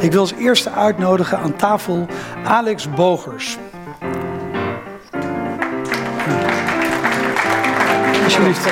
Ik 0.00 0.12
wil 0.12 0.20
als 0.20 0.32
eerste 0.32 0.70
uitnodigen 0.70 1.38
aan 1.38 1.56
tafel 1.56 2.06
Alex 2.44 2.90
Bogers. 2.90 3.58
Alsjeblieft. 8.24 8.68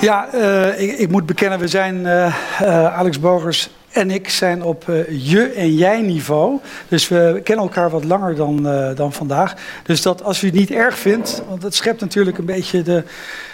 Ja, 0.00 0.28
uh, 0.34 0.80
ik, 0.80 0.98
ik, 0.98 1.10
moet 1.10 1.26
bekennen, 1.26 1.58
we 1.58 1.68
zijn, 1.68 1.96
uh, 1.96 2.34
uh, 2.62 2.98
Alex 2.98 3.20
Bogers 3.20 3.70
en 3.90 4.10
ik 4.10 4.28
zijn 4.28 4.62
op 4.62 4.84
je 5.10 5.52
en 5.56 5.74
jij 5.74 6.00
niveau. 6.00 6.60
Dus 6.88 7.08
we 7.08 7.40
kennen 7.44 7.64
elkaar 7.64 7.90
wat 7.90 8.04
langer 8.04 8.34
dan, 8.34 8.62
dan 8.94 9.12
vandaag. 9.12 9.54
Dus 9.82 10.02
dat 10.02 10.22
als 10.22 10.42
u 10.42 10.46
het 10.46 10.56
niet 10.56 10.70
erg 10.70 10.98
vindt, 10.98 11.42
want 11.48 11.62
het 11.62 11.74
schept 11.74 12.00
natuurlijk 12.00 12.38
een 12.38 12.44
beetje 12.44 12.82
de, 12.82 13.04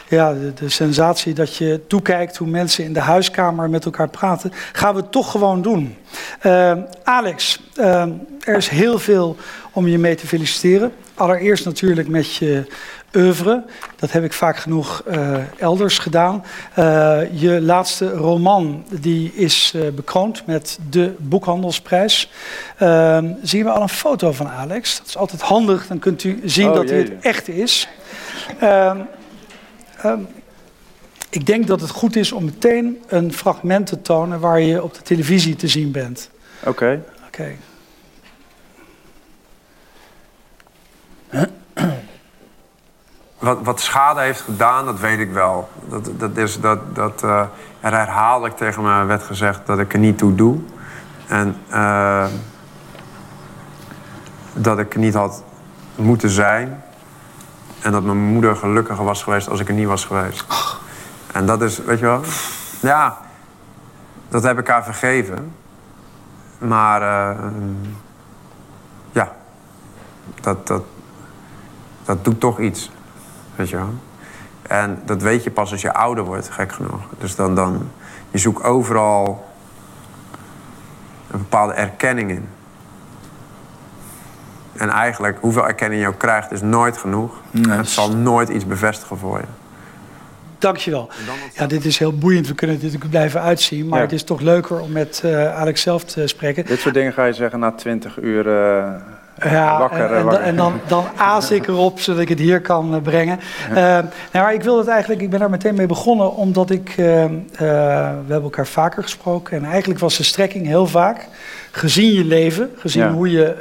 ja, 0.08 0.32
de, 0.32 0.52
de, 0.54 0.68
sensatie 0.68 1.34
dat 1.34 1.56
je 1.56 1.80
toekijkt 1.86 2.36
hoe 2.36 2.48
mensen 2.48 2.84
in 2.84 2.92
de 2.92 3.00
huiskamer 3.00 3.70
met 3.70 3.84
elkaar 3.84 4.08
praten, 4.08 4.52
gaan 4.72 4.94
we 4.94 5.00
het 5.00 5.12
toch 5.12 5.30
gewoon 5.30 5.62
doen. 5.62 5.96
Alex, 7.02 7.60
er 8.44 8.56
is 8.56 8.68
heel 8.68 8.98
veel 8.98 9.36
om 9.72 9.88
je 9.88 9.98
mee 9.98 10.14
te 10.14 10.26
feliciteren. 10.26 10.92
Allereerst 11.14 11.64
natuurlijk 11.64 12.08
met 12.08 12.34
je 12.36 12.64
oeuvre. 13.16 13.64
Dat 13.96 14.12
heb 14.12 14.24
ik 14.24 14.32
vaak 14.32 14.56
genoeg 14.56 15.02
uh, 15.08 15.36
elders 15.58 15.98
gedaan. 15.98 16.44
Uh, 16.78 17.20
je 17.32 17.60
laatste 17.60 18.10
roman 18.10 18.84
die 18.90 19.32
is 19.34 19.72
uh, 19.76 19.88
bekroond 19.90 20.46
met 20.46 20.78
de 20.90 21.14
boekhandelsprijs. 21.18 22.30
Ehm, 22.78 23.32
zien 23.42 23.64
we 23.64 23.70
al 23.70 23.82
een 23.82 23.88
foto 23.88 24.32
van 24.32 24.48
Alex. 24.48 24.98
Dat 24.98 25.06
is 25.06 25.16
altijd 25.16 25.40
handig, 25.40 25.86
dan 25.86 25.98
kunt 25.98 26.24
u 26.24 26.40
zien 26.44 26.68
oh, 26.68 26.74
dat 26.74 26.88
hij 26.88 26.98
het 26.98 27.12
echt 27.20 27.48
is. 27.48 27.88
Ehm, 28.58 28.98
ehm, 29.96 30.20
ik 31.30 31.46
denk 31.46 31.66
dat 31.66 31.80
het 31.80 31.90
goed 31.90 32.16
is 32.16 32.32
om 32.32 32.44
meteen 32.44 33.02
een 33.06 33.32
fragment 33.32 33.86
te 33.86 34.02
tonen 34.02 34.40
waar 34.40 34.60
je 34.60 34.82
op 34.82 34.94
de 34.94 35.02
televisie 35.02 35.56
te 35.56 35.68
zien 35.68 35.90
bent. 35.90 36.30
Oké. 36.60 36.68
Okay. 36.68 37.02
Oké. 37.26 37.56
Wat, 43.44 43.58
wat 43.62 43.80
schade 43.80 44.20
heeft 44.20 44.40
gedaan, 44.40 44.84
dat 44.84 45.00
weet 45.00 45.18
ik 45.18 45.32
wel. 45.32 45.68
Dat, 45.88 46.10
dat 46.16 46.36
is, 46.36 46.60
dat, 46.60 46.78
dat, 46.94 47.22
uh, 47.24 47.40
er 47.80 47.92
herhaaldelijk 47.92 48.56
tegen 48.56 48.82
me 48.82 49.04
werd 49.04 49.22
gezegd 49.22 49.66
dat 49.66 49.78
ik 49.78 49.92
er 49.92 49.98
niet 49.98 50.18
toe 50.18 50.34
doe. 50.34 50.58
En 51.26 51.56
uh, 51.70 52.26
dat 54.52 54.78
ik 54.78 54.94
er 54.94 55.00
niet 55.00 55.14
had 55.14 55.42
moeten 55.94 56.30
zijn. 56.30 56.82
En 57.80 57.92
dat 57.92 58.02
mijn 58.02 58.18
moeder 58.18 58.56
gelukkiger 58.56 59.04
was 59.04 59.22
geweest 59.22 59.48
als 59.48 59.60
ik 59.60 59.68
er 59.68 59.74
niet 59.74 59.86
was 59.86 60.04
geweest. 60.04 60.44
En 61.32 61.46
dat 61.46 61.62
is, 61.62 61.78
weet 61.78 61.98
je 61.98 62.04
wel... 62.04 62.20
Ja, 62.80 63.18
dat 64.28 64.42
heb 64.42 64.58
ik 64.58 64.68
haar 64.68 64.84
vergeven. 64.84 65.52
Maar 66.58 67.02
uh, 67.02 67.44
ja, 69.12 69.32
dat, 70.40 70.66
dat, 70.66 70.82
dat 72.04 72.24
doet 72.24 72.40
toch 72.40 72.60
iets. 72.60 72.90
Weet 73.56 73.68
je 73.68 73.76
wel? 73.76 73.94
En 74.62 75.02
dat 75.04 75.22
weet 75.22 75.44
je 75.44 75.50
pas 75.50 75.72
als 75.72 75.80
je 75.80 75.92
ouder 75.92 76.24
wordt, 76.24 76.50
gek 76.50 76.72
genoeg. 76.72 77.00
Dus 77.18 77.36
dan, 77.36 77.54
dan 77.54 77.90
je 78.30 78.38
zoekt 78.38 78.62
overal 78.62 79.52
een 81.30 81.38
bepaalde 81.38 81.72
erkenning 81.72 82.30
in. 82.30 82.48
En 84.72 84.88
eigenlijk, 84.88 85.38
hoeveel 85.40 85.66
erkenning 85.66 86.02
je 86.02 86.08
ook 86.08 86.18
krijgt, 86.18 86.52
is 86.52 86.60
nooit 86.60 86.96
genoeg. 86.96 87.40
Het 87.68 87.88
zal 87.88 88.16
nooit 88.16 88.48
iets 88.48 88.66
bevestigen 88.66 89.18
voor 89.18 89.38
je. 89.38 89.46
Dankjewel. 90.58 91.10
Ja, 91.54 91.66
dit 91.66 91.84
is 91.84 91.98
heel 91.98 92.18
boeiend. 92.18 92.48
We 92.48 92.54
kunnen 92.54 92.76
dit 92.76 92.84
natuurlijk 92.84 93.10
blijven 93.10 93.40
uitzien. 93.40 93.88
Maar 93.88 94.00
het 94.00 94.12
is 94.12 94.22
toch 94.22 94.40
leuker 94.40 94.80
om 94.80 94.92
met 94.92 95.22
uh, 95.24 95.56
Alex 95.56 95.82
zelf 95.82 96.04
te 96.04 96.26
spreken. 96.26 96.66
Dit 96.66 96.80
soort 96.80 96.94
dingen 96.94 97.12
ga 97.12 97.24
je 97.24 97.32
zeggen 97.32 97.58
na 97.58 97.72
20 97.72 98.20
uur 98.20 98.46
uh, 98.46 98.94
ja, 99.42 99.78
wakker, 99.78 100.12
en, 100.12 100.24
wakker. 100.24 100.42
en, 100.42 100.56
dan, 100.56 100.80
dan 100.86 101.04
aas 101.16 101.50
ik 101.50 101.66
erop, 101.66 102.00
zodat 102.00 102.20
ik 102.20 102.28
het 102.28 102.38
hier 102.38 102.60
kan 102.60 102.94
uh, 102.94 103.02
brengen. 103.02 103.40
Ja. 103.74 104.00
nou, 104.32 104.44
maar 104.44 104.54
ik 104.54 104.62
wil 104.62 104.78
het 104.78 104.88
eigenlijk, 104.88 105.22
ik 105.22 105.30
ben 105.30 105.40
daar 105.40 105.50
meteen 105.50 105.74
mee 105.74 105.86
begonnen, 105.86 106.34
omdat 106.34 106.70
ik, 106.70 106.92
we 106.96 107.64
hebben 108.26 108.42
elkaar 108.42 108.66
vaker 108.66 109.02
gesproken. 109.02 109.56
En 109.56 109.64
eigenlijk 109.64 110.00
was 110.00 110.16
de 110.16 110.22
strekking 110.22 110.66
heel 110.66 110.86
vaak, 110.86 111.28
gezien 111.70 112.12
je 112.12 112.24
leven, 112.24 112.70
gezien 112.76 113.02
ja. 113.02 113.12
hoe 113.12 113.30
je 113.30 113.54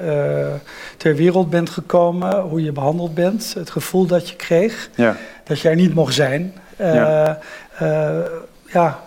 ter 0.98 1.16
wereld 1.16 1.50
bent 1.50 1.70
gekomen, 1.70 2.42
hoe 2.42 2.64
je 2.64 2.72
behandeld 2.72 3.14
bent, 3.14 3.54
het 3.58 3.70
gevoel 3.70 4.06
dat 4.06 4.30
je 4.30 4.36
kreeg, 4.36 4.90
ja. 4.96 5.16
dat 5.44 5.60
je 5.60 5.70
er 5.70 5.76
niet 5.76 5.94
mocht 5.94 6.14
zijn. 6.14 6.54
ja. 6.78 7.40
ja 8.66 9.00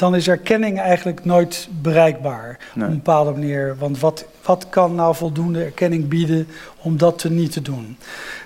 dan 0.00 0.14
is 0.14 0.28
erkenning 0.28 0.78
eigenlijk 0.78 1.24
nooit 1.24 1.68
bereikbaar 1.82 2.58
nee. 2.74 2.84
op 2.84 2.90
een 2.90 2.96
bepaalde 2.96 3.30
manier. 3.30 3.76
Want 3.78 4.00
wat, 4.00 4.24
wat 4.44 4.66
kan 4.68 4.94
nou 4.94 5.14
voldoende 5.14 5.64
erkenning 5.64 6.08
bieden 6.08 6.46
om 6.82 6.96
dat 6.96 7.18
te 7.18 7.30
niet 7.30 7.52
te 7.52 7.62
doen? 7.62 7.96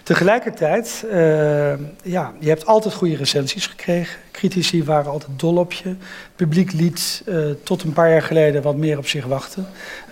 Tegelijkertijd, 0.03 1.05
uh, 1.07 1.73
ja, 2.03 2.33
je 2.39 2.49
hebt 2.49 2.67
altijd 2.67 2.95
goede 2.95 3.17
recensies 3.17 3.67
gekregen. 3.67 4.19
Critici 4.31 4.85
waren 4.85 5.11
altijd 5.11 5.39
dol 5.39 5.57
op 5.57 5.73
je. 5.73 5.89
Het 5.89 6.37
publiek 6.37 6.73
liet 6.73 7.23
uh, 7.27 7.51
tot 7.63 7.83
een 7.83 7.93
paar 7.93 8.11
jaar 8.11 8.23
geleden 8.23 8.63
wat 8.63 8.77
meer 8.77 8.99
op 8.99 9.07
zich 9.07 9.25
wachten. 9.25 9.67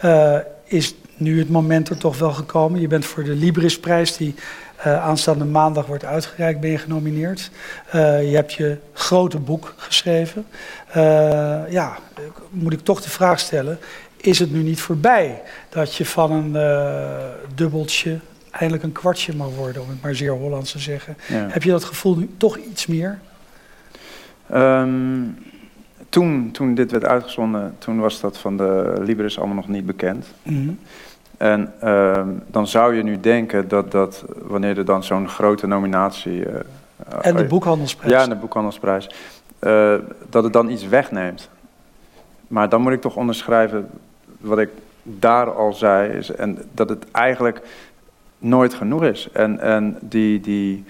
Uh, 0.04 0.36
is 0.64 0.94
nu 1.16 1.38
het 1.38 1.50
moment 1.50 1.88
er 1.88 1.98
toch 1.98 2.19
wel 2.19 2.32
gekomen. 2.32 2.80
Je 2.80 2.88
bent 2.88 3.04
voor 3.04 3.24
de 3.24 3.34
Librisprijs, 3.34 4.16
die 4.16 4.34
aanstaande 4.84 5.44
maandag 5.44 5.87
wordt 5.87 6.04
uitgereikt, 6.04 6.60
ben 6.60 6.70
je 6.70 6.78
genomineerd. 6.78 7.50
Uh, 7.94 8.31
je 8.31 8.37
hebt 8.37 8.53
je 8.53 8.76
grote 8.93 9.38
boek 9.38 9.75
geschreven. 9.76 10.47
Uh, 10.97 11.70
ja, 11.70 11.98
moet 12.50 12.72
ik 12.72 12.81
toch 12.81 13.03
de 13.03 13.10
vraag 13.10 13.41
stellen, 13.41 13.78
is 14.16 14.38
het 14.38 14.53
nu 14.53 14.62
niet 14.62 14.81
voorbij 14.81 15.42
dat 15.69 15.94
je 15.94 16.06
van 16.06 16.32
een 16.32 16.53
dubbeltje 17.54 18.19
eindelijk 18.50 18.82
een 18.82 18.92
kwartje 18.92 19.34
mag 19.37 19.48
worden, 19.56 19.82
om 19.82 19.88
het 19.88 20.03
maar 20.03 20.15
zeer 20.15 20.32
Hollands 20.32 20.72
te 20.72 20.78
zeggen. 20.78 21.16
Ja. 21.28 21.47
Heb 21.50 21.62
je 21.62 21.71
dat 21.71 21.84
gevoel 21.84 22.16
nu 22.16 22.31
toch 22.37 22.56
iets 22.56 22.87
meer? 22.87 23.19
Um, 24.54 25.37
toen, 26.09 26.50
toen 26.53 26.75
dit 26.75 26.91
werd 26.91 27.04
uitgezonden, 27.04 27.75
toen 27.78 28.00
was 28.00 28.21
dat 28.21 28.38
van 28.38 28.56
de 28.56 28.94
Libris 29.00 29.38
allemaal 29.38 29.56
nog 29.56 29.69
niet 29.69 29.87
bekend. 29.87 30.26
Mm 30.42 30.54
-hmm. 30.54 30.78
En 31.37 31.72
uh, 31.84 32.20
dan 32.47 32.66
zou 32.66 32.94
je 32.94 33.03
nu 33.03 33.20
denken 33.20 33.69
dat, 33.69 33.91
dat 33.91 34.25
wanneer 34.43 34.78
er 34.78 34.84
dan 34.84 35.04
zo'n 35.04 35.28
grote 35.28 35.66
nominatie... 35.66 36.47
Uh, 36.47 36.54
en 37.20 37.37
de 37.37 37.44
boekhandelsprijs. 37.44 38.12
Ja, 38.12 38.22
en 38.22 38.28
de 38.28 38.37
boekhandelsprijs. 38.37 39.10
Uh, 39.60 39.94
dat 40.31 40.44
het 40.44 40.53
dan 40.53 40.71
iets 40.71 40.88
wegneemt. 40.88 41.48
Maar 42.48 42.69
dan 42.69 42.81
moet 42.81 42.92
ik 42.92 43.00
toch 43.00 43.16
onderschrijven 43.16 43.88
wat 44.41 44.59
ik 44.59 44.71
daar 45.03 45.53
al 45.54 45.72
zei. 45.72 46.12
Is, 46.12 46.31
en 46.31 46.59
dat 46.72 46.88
het 46.88 47.10
eigenlijk 47.10 47.60
nooit 48.38 48.75
genoeg 48.75 49.04
is. 49.04 49.28
En, 49.32 49.60
en 49.60 49.97
die, 50.00 50.41
die 50.41 50.84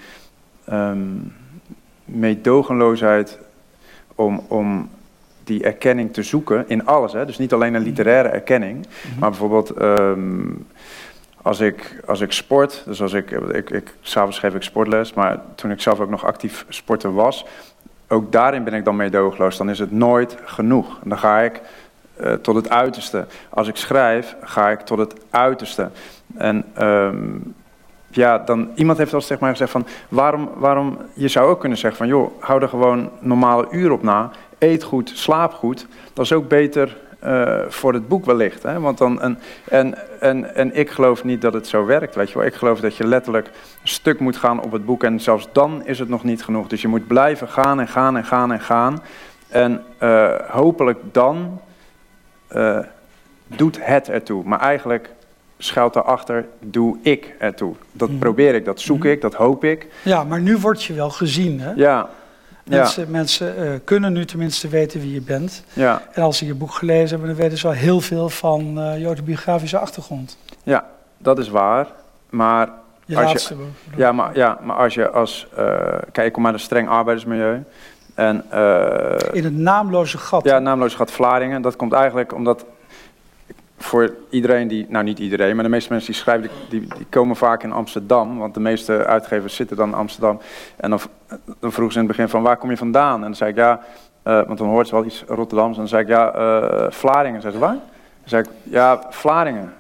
um, 0.71 1.35
meedogenloosheid 2.05 3.39
om, 4.15 4.45
om 4.49 4.89
die 5.45 5.65
erkenning 5.65 6.13
te 6.13 6.23
zoeken 6.23 6.65
in 6.69 6.87
alles. 6.87 7.13
Hè? 7.13 7.27
Dus 7.27 7.39
niet 7.39 7.53
alleen 7.53 7.75
een 7.75 7.83
literaire 7.83 8.29
erkenning, 8.29 8.77
mm-hmm. 8.77 9.19
maar 9.19 9.31
bijvoorbeeld 9.31 9.81
um, 9.81 10.67
als, 11.43 11.61
ik, 11.61 12.01
als 12.07 12.21
ik 12.21 12.33
sport, 12.33 12.83
dus 12.87 13.03
als 13.03 13.13
ik, 13.13 13.31
ik, 13.31 13.71
ik 13.71 13.95
s'avonds 14.01 14.39
geef 14.39 14.55
ik 14.55 14.63
sportles, 14.63 15.15
maar 15.15 15.41
toen 15.55 15.71
ik 15.71 15.81
zelf 15.81 16.01
ook 16.01 16.11
nog 16.11 16.25
actief 16.25 16.65
sporter 16.69 17.15
was, 17.15 17.47
ook 18.13 18.33
daarin 18.33 18.65
ben 18.65 18.75
ik 18.75 18.85
dan 18.85 18.97
meedogenloos. 18.97 19.57
Dan 19.57 19.71
is 19.71 19.79
het 19.79 19.93
nooit 19.93 20.37
genoeg. 20.45 20.99
En 21.03 21.09
dan 21.09 21.19
ga 21.19 21.41
ik 21.41 21.61
uh, 22.21 22.33
tot 22.33 22.55
het 22.55 22.69
uiterste. 22.69 23.27
Als 23.49 23.69
ik 23.69 23.77
schrijf, 23.77 24.37
ga 24.43 24.71
ik 24.71 24.81
tot 24.81 24.99
het 24.99 25.15
uiterste. 25.31 25.91
En 26.37 26.65
um, 26.81 27.55
ja, 28.09 28.39
dan 28.39 28.71
iemand 28.75 28.99
heeft 28.99 29.15
al 29.15 29.21
zeg 29.21 29.39
maar 29.39 29.51
gezegd 29.51 29.71
van 29.71 29.87
waarom, 30.09 30.51
waarom, 30.57 30.99
je 31.15 31.29
zou 31.29 31.49
ook 31.51 31.61
kunnen 31.61 31.79
zeggen 31.79 31.99
van 31.99 32.09
joh, 32.09 32.43
hou 32.43 32.63
er 32.63 32.69
gewoon 32.69 33.11
normale 33.21 33.67
uur 33.71 33.91
op 33.91 34.03
na 34.03 34.31
eet 34.63 34.83
goed, 34.83 35.13
slaap 35.15 35.53
goed. 35.53 35.87
Dat 36.13 36.25
is 36.25 36.33
ook 36.33 36.49
beter 36.49 36.97
uh, 37.25 37.59
voor 37.69 37.93
het 37.93 38.09
boek 38.09 38.25
wellicht. 38.25 38.63
Hè? 38.63 38.81
Want 38.81 38.99
dan, 38.99 39.23
en, 39.23 39.39
en, 39.69 40.21
en, 40.21 40.55
en 40.55 40.77
ik 40.77 40.91
geloof 40.91 41.25
niet 41.25 41.41
dat 41.41 41.53
het 41.53 41.67
zo 41.67 41.85
werkt. 41.85 42.15
Weet 42.15 42.31
je 42.31 42.39
wel. 42.39 42.47
Ik 42.47 42.55
geloof 42.55 42.81
dat 42.81 42.97
je 42.97 43.07
letterlijk 43.07 43.47
een 43.47 43.89
stuk 43.89 44.21
moet 44.21 44.37
gaan 44.37 44.63
op 44.63 44.73
het 44.73 44.85
boek. 44.85 45.05
En 45.05 45.21
zelfs 45.21 45.49
dan 45.53 45.87
is 45.87 45.99
het 45.99 46.09
nog 46.09 46.25
niet 46.25 46.45
genoeg. 46.45 46.67
Dus 46.67 46.83
je 46.83 46.89
moet 46.89 47.07
blijven 47.07 47.49
gaan 47.49 47.81
en 47.81 47.89
gaan 47.89 48.17
en 48.17 48.25
gaan 48.25 48.53
en 48.53 48.61
gaan. 48.61 49.03
En 49.49 49.83
uh, 50.03 50.31
hopelijk 50.49 50.99
dan 51.13 51.61
uh, 52.57 52.79
doet 53.47 53.79
het 53.81 54.09
ertoe. 54.09 54.45
Maar 54.45 54.61
eigenlijk 54.61 55.11
schuilt 55.59 55.95
daarachter, 55.95 56.47
doe 56.61 56.97
ik 57.03 57.35
ertoe. 57.39 57.75
Dat 57.93 58.11
mm. 58.11 58.19
probeer 58.19 58.55
ik, 58.55 58.65
dat 58.65 58.81
zoek 58.81 59.05
mm. 59.05 59.11
ik, 59.11 59.21
dat 59.21 59.35
hoop 59.35 59.65
ik. 59.65 59.87
Ja, 60.03 60.25
maar 60.25 60.41
nu 60.41 60.57
word 60.57 60.83
je 60.83 60.93
wel 60.93 61.11
gezien, 61.11 61.61
hè? 61.61 61.73
Ja, 61.75 62.09
Mensen, 62.65 63.03
ja. 63.03 63.11
mensen 63.11 63.59
uh, 63.59 63.73
kunnen 63.85 64.13
nu 64.13 64.25
tenminste 64.25 64.69
weten 64.69 65.01
wie 65.01 65.13
je 65.13 65.21
bent. 65.21 65.65
Ja. 65.73 66.03
En 66.13 66.23
als 66.23 66.39
ze 66.39 66.47
je 66.47 66.55
boek 66.55 66.73
gelezen 66.73 67.09
hebben, 67.09 67.29
dan 67.29 67.37
weten 67.37 67.59
ze 67.59 67.67
wel 67.67 67.77
heel 67.77 68.01
veel 68.01 68.29
van 68.29 68.79
uh, 68.79 69.01
jouw 69.01 69.15
biografische 69.25 69.79
achtergrond. 69.79 70.39
Ja, 70.63 70.85
dat 71.19 71.39
is 71.39 71.49
waar. 71.49 71.87
Maar 72.31 72.71
je 73.05 73.17
als 73.17 73.25
laatste 73.25 73.57
je, 73.57 73.67
ja, 73.97 74.13
maar, 74.13 74.37
ja, 74.37 74.59
maar 74.63 74.77
als 74.77 74.95
je 74.95 75.11
als... 75.11 75.47
Uh, 75.59 75.67
kijk, 76.13 76.27
ik 76.27 76.33
kom 76.33 76.47
uit 76.47 76.55
een 76.55 76.61
streng 76.61 76.89
arbeidersmilieu. 76.89 77.65
En, 78.15 78.45
eh, 78.51 79.17
In 79.33 79.45
het 79.45 79.57
naamloze 79.57 80.19
gat. 80.19 80.45
ja, 80.45 80.59
naamloos 80.59 80.95
gat 80.95 81.11
Vlaardingen. 81.11 81.63
Dat 81.63 81.77
komt 81.77 81.93
eigenlijk 81.93 82.35
omdat 82.35 82.65
voor 83.83 84.15
iedereen 84.31 84.69
die, 84.69 84.87
nou 84.89 85.05
niet 85.05 85.19
iedereen, 85.19 85.55
maar 85.55 85.65
de 85.65 85.71
meeste 85.71 85.93
mensen 85.93 86.13
die 86.13 86.21
schrijven, 86.21 86.51
die, 86.69 86.81
die, 86.81 87.07
komen 87.09 87.37
vaak 87.37 87.63
in 87.63 87.73
Amsterdam. 87.73 88.39
Want 88.39 88.55
de 88.55 88.61
meeste 88.61 89.07
uitgevers 89.07 89.55
zitten 89.55 89.77
dan 89.77 89.89
in 89.89 89.95
Amsterdam. 89.95 90.41
En 90.77 90.91
dan, 90.91 91.01
dan 91.61 91.73
vroegen 91.73 91.93
ze 91.93 92.01
in 92.01 92.07
het 92.07 92.17
begin 92.17 92.29
van 92.29 92.43
waar 92.43 92.57
kom 92.57 92.71
je 92.71 92.77
vandaan? 92.77 93.15
En 93.15 93.21
dan 93.21 93.35
zei 93.35 93.51
ik 93.51 93.57
ja, 93.57 93.81
eh, 94.23 94.43
want 94.47 94.59
dan 94.59 94.69
hoort 94.69 94.89
ze 94.89 94.95
wel 94.95 95.05
iets 95.05 95.25
Rotterdams. 95.27 95.73
En 95.73 95.79
dan 95.79 95.89
zei 95.89 96.03
ik 96.03 96.09
ja, 96.09 96.33
eh 96.33 96.91
Vlaardingen. 96.91 97.41
Zei 97.41 97.53
ze 97.53 97.59
waar? 97.59 97.75
Dan 97.75 97.81
zei 98.25 98.43
ik 98.43 98.49
ja, 98.63 99.07
Vlaardingen. 99.11 99.73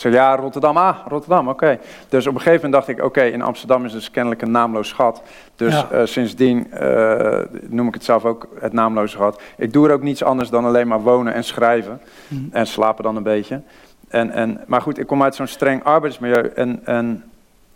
Zei 0.00 0.14
ja, 0.14 0.36
Rotterdam. 0.36 0.76
Ah, 0.76 0.96
Rotterdam, 1.08 1.48
oké. 1.48 1.78
Dus 2.08 2.26
op 2.26 2.34
een 2.34 2.40
gegeven 2.40 2.64
moment 2.64 2.86
dacht 2.86 2.98
ik, 2.98 3.04
oké, 3.04 3.22
in 3.22 3.42
Amsterdam 3.42 3.84
is 3.84 3.92
dus 3.92 4.10
kennelijk 4.10 4.42
een 4.42 4.50
naamloos 4.50 4.88
schat. 4.88 5.22
Dus 5.56 5.74
Ja. 5.74 5.90
eh, 5.90 6.06
sindsdien 6.06 6.72
eh, 6.72 7.38
noem 7.68 7.88
ik 7.88 7.94
het 7.94 8.04
zelf 8.04 8.24
ook 8.24 8.48
het 8.60 8.72
naamloze 8.72 9.12
schat. 9.16 9.40
Ik 9.56 9.72
doe 9.72 9.88
er 9.88 9.94
ook 9.94 10.02
niets 10.02 10.22
anders 10.22 10.50
dan 10.50 10.64
alleen 10.64 10.88
maar 10.88 11.00
wonen 11.00 11.34
en 11.34 11.44
schrijven. 11.44 12.00
Mhm. 12.28 12.42
En 12.52 12.66
slapen 12.66 13.04
dan 13.04 13.16
een 13.16 13.22
beetje. 13.22 13.60
En, 14.08 14.30
en, 14.30 14.60
maar 14.66 14.82
goed, 14.82 14.98
ik 14.98 15.06
kom 15.06 15.22
uit 15.22 15.34
zo'n 15.34 15.46
streng 15.46 15.84
arbeidsmilieu. 15.84 16.48
En, 16.48 16.80
en 16.84 17.24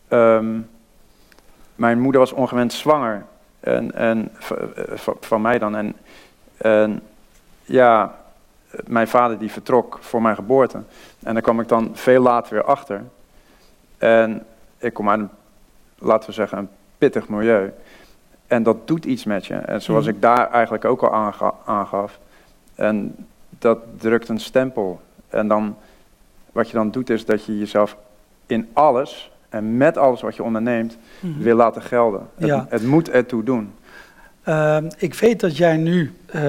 ehm, 0.08 0.58
mijn 1.74 2.00
moeder 2.00 2.20
was 2.20 2.32
ongewend 2.32 2.72
zwanger. 2.72 3.24
En, 3.60 3.94
en 3.94 4.30
eh, 4.48 5.08
van 5.20 5.40
mij 5.42 5.58
dan. 5.58 5.76
En, 5.76 5.94
en 6.56 7.00
ja, 7.64 8.14
mijn 8.86 9.08
vader 9.08 9.38
die 9.38 9.50
vertrok 9.50 9.98
voor 10.00 10.22
mijn 10.22 10.34
geboorte. 10.34 10.82
En 11.22 11.32
daar 11.32 11.42
kwam 11.42 11.60
ik 11.60 11.68
dan 11.68 11.90
veel 11.92 12.22
later 12.22 12.54
weer 12.54 12.64
achter. 12.64 13.02
En 13.98 14.42
ik 14.78 14.94
kom 14.94 15.10
uit 15.10 15.20
een, 15.20 15.28
laten 15.98 16.28
we 16.28 16.34
zeggen, 16.34 16.58
een 16.58 16.68
pittig 16.98 17.28
milieu. 17.28 17.72
En 18.46 18.62
dat 18.62 18.86
doet 18.86 19.04
iets 19.04 19.24
met 19.24 19.46
je. 19.46 19.54
En 19.54 19.82
zoals 19.82 20.04
Mhm. 20.06 20.14
ik 20.14 20.22
daar 20.22 20.50
eigenlijk 20.50 20.84
ook 20.84 21.02
al 21.02 21.12
aanga- 21.14 21.54
aangaf. 21.64 22.18
En 22.74 23.26
dat 23.58 23.78
drukt 23.98 24.28
een 24.28 24.40
stempel. 24.40 25.00
En 25.28 25.48
dan, 25.48 25.76
wat 26.52 26.68
je 26.70 26.74
dan 26.76 26.90
doet, 26.90 27.10
is 27.10 27.24
dat 27.24 27.44
je 27.44 27.58
jezelf 27.58 27.96
in 28.46 28.68
alles 28.72 29.32
en 29.48 29.76
met 29.76 29.96
alles 29.96 30.20
wat 30.20 30.36
je 30.36 30.42
onderneemt, 30.42 30.96
Mhm. 31.20 31.42
wil 31.42 31.56
laten 31.56 31.82
gelden. 31.82 32.28
Ja. 32.36 32.58
Het, 32.60 32.70
het 32.70 32.84
moet 32.86 33.10
ertoe 33.10 33.42
doen. 33.42 33.74
Ehm, 34.44 34.90
ik 34.98 35.14
weet 35.14 35.40
dat 35.40 35.56
jij 35.56 35.76
nu 35.76 36.14
eh, 36.26 36.42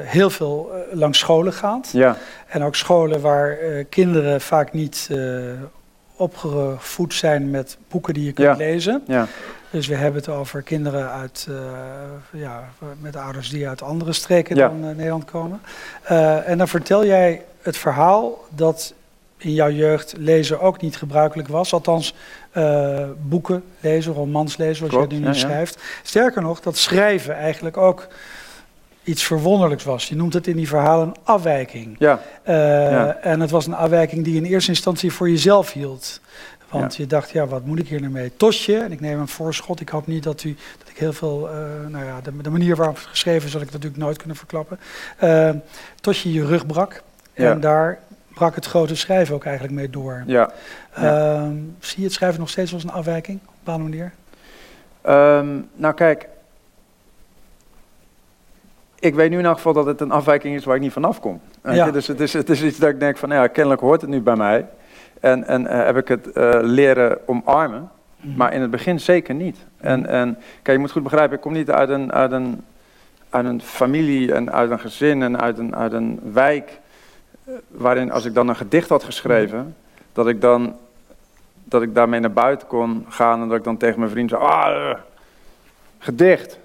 heel 0.00 0.30
veel 0.30 0.70
eh, 0.72 0.96
langs 0.98 1.18
scholen 1.18 1.52
gaat. 1.52 1.88
Ja, 1.92 2.16
En 2.48 2.62
ook 2.62 2.74
scholen 2.76 3.20
waar 3.20 3.58
eh, 3.58 3.84
kinderen 3.88 4.40
vaak 4.40 4.72
niet 4.72 5.10
opgevoed 6.16 7.14
zijn 7.14 7.50
met 7.50 7.78
boeken 7.88 8.14
die 8.14 8.24
je 8.24 8.32
kunt 8.32 8.48
Ja. 8.48 8.54
lezen. 8.66 9.02
ja, 9.06 9.26
Dus 9.70 9.86
we 9.86 9.94
hebben 9.94 10.20
het 10.20 10.28
over 10.30 10.62
kinderen 10.62 11.10
uit, 11.10 11.48
ja, 12.32 12.68
met 13.00 13.16
ouders 13.16 13.50
die 13.50 13.68
uit 13.68 13.82
andere 13.82 14.12
streken 14.12 14.56
Ja. 14.56 14.68
dan 14.68 14.80
Nederland 14.80 15.24
komen. 15.24 15.60
Eh, 16.02 16.48
en 16.48 16.58
dan 16.58 16.68
vertel 16.68 17.04
jij 17.06 17.42
het 17.62 17.76
verhaal 17.76 18.44
dat 18.54 18.94
in 19.36 19.52
jouw 19.54 19.70
jeugd 19.70 20.14
lezen 20.16 20.60
ook 20.60 20.80
niet 20.80 20.96
gebruikelijk 20.96 21.48
was. 21.48 21.72
Althans, 21.72 22.14
eh, 22.58 23.04
boeken 23.22 23.64
lezen, 23.80 24.12
romans 24.12 24.56
lezen, 24.56 24.76
zoals 24.76 24.92
Klopt, 24.92 25.10
jij 25.10 25.20
nu 25.20 25.26
ja, 25.26 25.32
schrijft. 25.32 25.82
Sterker 26.02 26.42
nog, 26.42 26.60
dat 26.60 26.76
schrijven 26.76 27.34
eigenlijk 27.34 27.76
ook 27.76 28.08
iets 29.04 29.22
verwonderlijks 29.22 29.84
was. 29.84 30.08
Je 30.08 30.16
noemt 30.16 30.34
het 30.34 30.46
in 30.46 30.56
die 30.56 30.68
verhalen 30.68 31.06
een 31.06 31.16
afwijking. 31.22 31.96
ja, 31.98 32.20
Eh, 32.42 32.54
Ja. 32.90 33.16
En 33.16 33.40
het 33.40 33.50
was 33.50 33.66
een 33.66 33.74
afwijking 33.74 34.24
die 34.24 34.34
je 34.34 34.40
in 34.40 34.46
eerste 34.46 34.70
instantie 34.70 35.12
voor 35.12 35.30
jezelf 35.30 35.72
hield. 35.72 36.20
Want 36.70 36.96
je 36.96 37.06
dacht, 37.06 37.30
ja, 37.30 37.46
wat 37.46 37.64
moet 37.64 37.78
ik 37.78 37.88
hier 37.88 38.00
nou 38.00 38.12
mee? 38.12 38.32
Tosje, 38.36 38.76
en 38.76 38.92
ik 38.92 39.00
neem 39.00 39.20
een 39.20 39.28
voorschot. 39.28 39.80
Ik 39.80 39.88
hoop 39.88 40.06
niet 40.06 40.22
dat, 40.22 40.44
u, 40.44 40.56
dat 40.78 40.88
ik 40.88 40.96
heel 40.96 41.12
veel, 41.12 41.48
eh, 41.48 41.56
nou 41.88 42.04
ja, 42.04 42.20
de, 42.20 42.36
de 42.42 42.50
manier 42.50 42.76
waarop 42.76 42.96
het 42.96 43.06
geschreven 43.06 43.44
is, 43.46 43.52
zal 43.52 43.60
ik 43.60 43.70
natuurlijk 43.70 44.02
nooit 44.02 44.16
kunnen 44.16 44.36
verklappen. 44.36 44.78
Eh, 45.16 45.50
Tosje 46.00 46.32
je 46.32 46.46
rug 46.46 46.66
brak. 46.66 47.02
En 47.34 47.60
daar 47.60 47.98
brak 48.38 48.54
het 48.54 48.66
grote 48.66 48.96
schrijven 48.96 49.34
ook 49.34 49.44
eigenlijk 49.44 49.74
mee 49.74 49.90
door. 49.90 50.22
ja. 50.26 50.50
ja. 50.96 51.34
Ehm, 51.34 51.56
zie 51.78 51.98
je 51.98 52.04
het 52.04 52.12
schrijven 52.12 52.40
nog 52.40 52.50
steeds 52.50 52.72
als 52.72 52.84
een 52.84 52.90
afwijking, 52.90 53.38
op 53.38 53.46
een 53.48 53.54
bepaalde 53.64 53.82
manier? 53.82 54.12
Ehm, 55.00 55.60
nou 55.74 55.94
kijk, 55.94 56.28
ik 58.98 59.14
weet 59.14 59.30
nu 59.30 59.38
in 59.38 59.44
elk 59.44 59.56
geval 59.56 59.72
dat 59.72 59.86
het 59.86 60.00
een 60.00 60.10
afwijking 60.10 60.56
is 60.56 60.64
waar 60.64 60.76
ik 60.76 60.80
niet 60.80 60.92
vanaf 60.92 61.20
kom. 61.20 61.40
Ja. 61.64 61.90
Dus 61.90 62.06
het 62.06 62.20
is, 62.20 62.32
het 62.32 62.50
is 62.50 62.62
iets 62.62 62.78
dat 62.78 62.88
ik 62.88 63.00
denk 63.00 63.16
van, 63.16 63.30
ja, 63.30 63.46
kennelijk 63.46 63.80
hoort 63.80 64.00
het 64.00 64.10
nu 64.10 64.20
bij 64.20 64.36
mij. 64.36 64.66
En, 65.20 65.44
en 65.44 65.66
eh, 65.66 65.84
heb 65.84 65.96
ik 65.96 66.08
het 66.08 66.32
eh, 66.32 66.58
leren 66.62 67.18
omarmen. 67.28 67.90
Mhm. 68.20 68.36
Maar 68.36 68.52
in 68.52 68.60
het 68.60 68.70
begin 68.70 69.00
zeker 69.00 69.34
niet. 69.34 69.56
En, 69.76 70.06
en 70.06 70.38
kijk, 70.62 70.76
je 70.76 70.78
moet 70.78 70.90
goed 70.90 71.02
begrijpen, 71.02 71.36
ik 71.36 71.42
kom 71.42 71.52
niet 71.52 71.70
uit 71.70 71.88
een, 71.88 72.12
uit 72.12 72.32
een, 72.32 72.64
uit 73.30 73.46
een 73.46 73.60
familie 73.60 74.32
en 74.32 74.52
uit 74.52 74.70
een 74.70 74.80
gezin 74.80 75.22
en 75.22 75.40
uit 75.40 75.58
een, 75.58 75.76
uit 75.76 75.92
een 75.92 76.20
wijk. 76.32 76.80
Waarin 77.68 78.10
als 78.10 78.24
ik 78.24 78.34
dan 78.34 78.48
een 78.48 78.56
gedicht 78.56 78.88
had 78.88 79.04
geschreven, 79.04 79.76
dat 80.12 80.28
ik 80.28 80.40
dan 80.40 80.76
dat 81.68 81.82
ik 81.82 81.94
daarmee 81.94 82.20
naar 82.20 82.32
buiten 82.32 82.68
kon 82.68 83.06
gaan 83.08 83.42
en 83.42 83.48
dat 83.48 83.56
ik 83.56 83.64
dan 83.64 83.76
tegen 83.76 83.98
mijn 83.98 84.10
vriend 84.10 84.30
zei, 84.30 84.42
ah, 84.42 84.94
gedicht. 85.98 86.58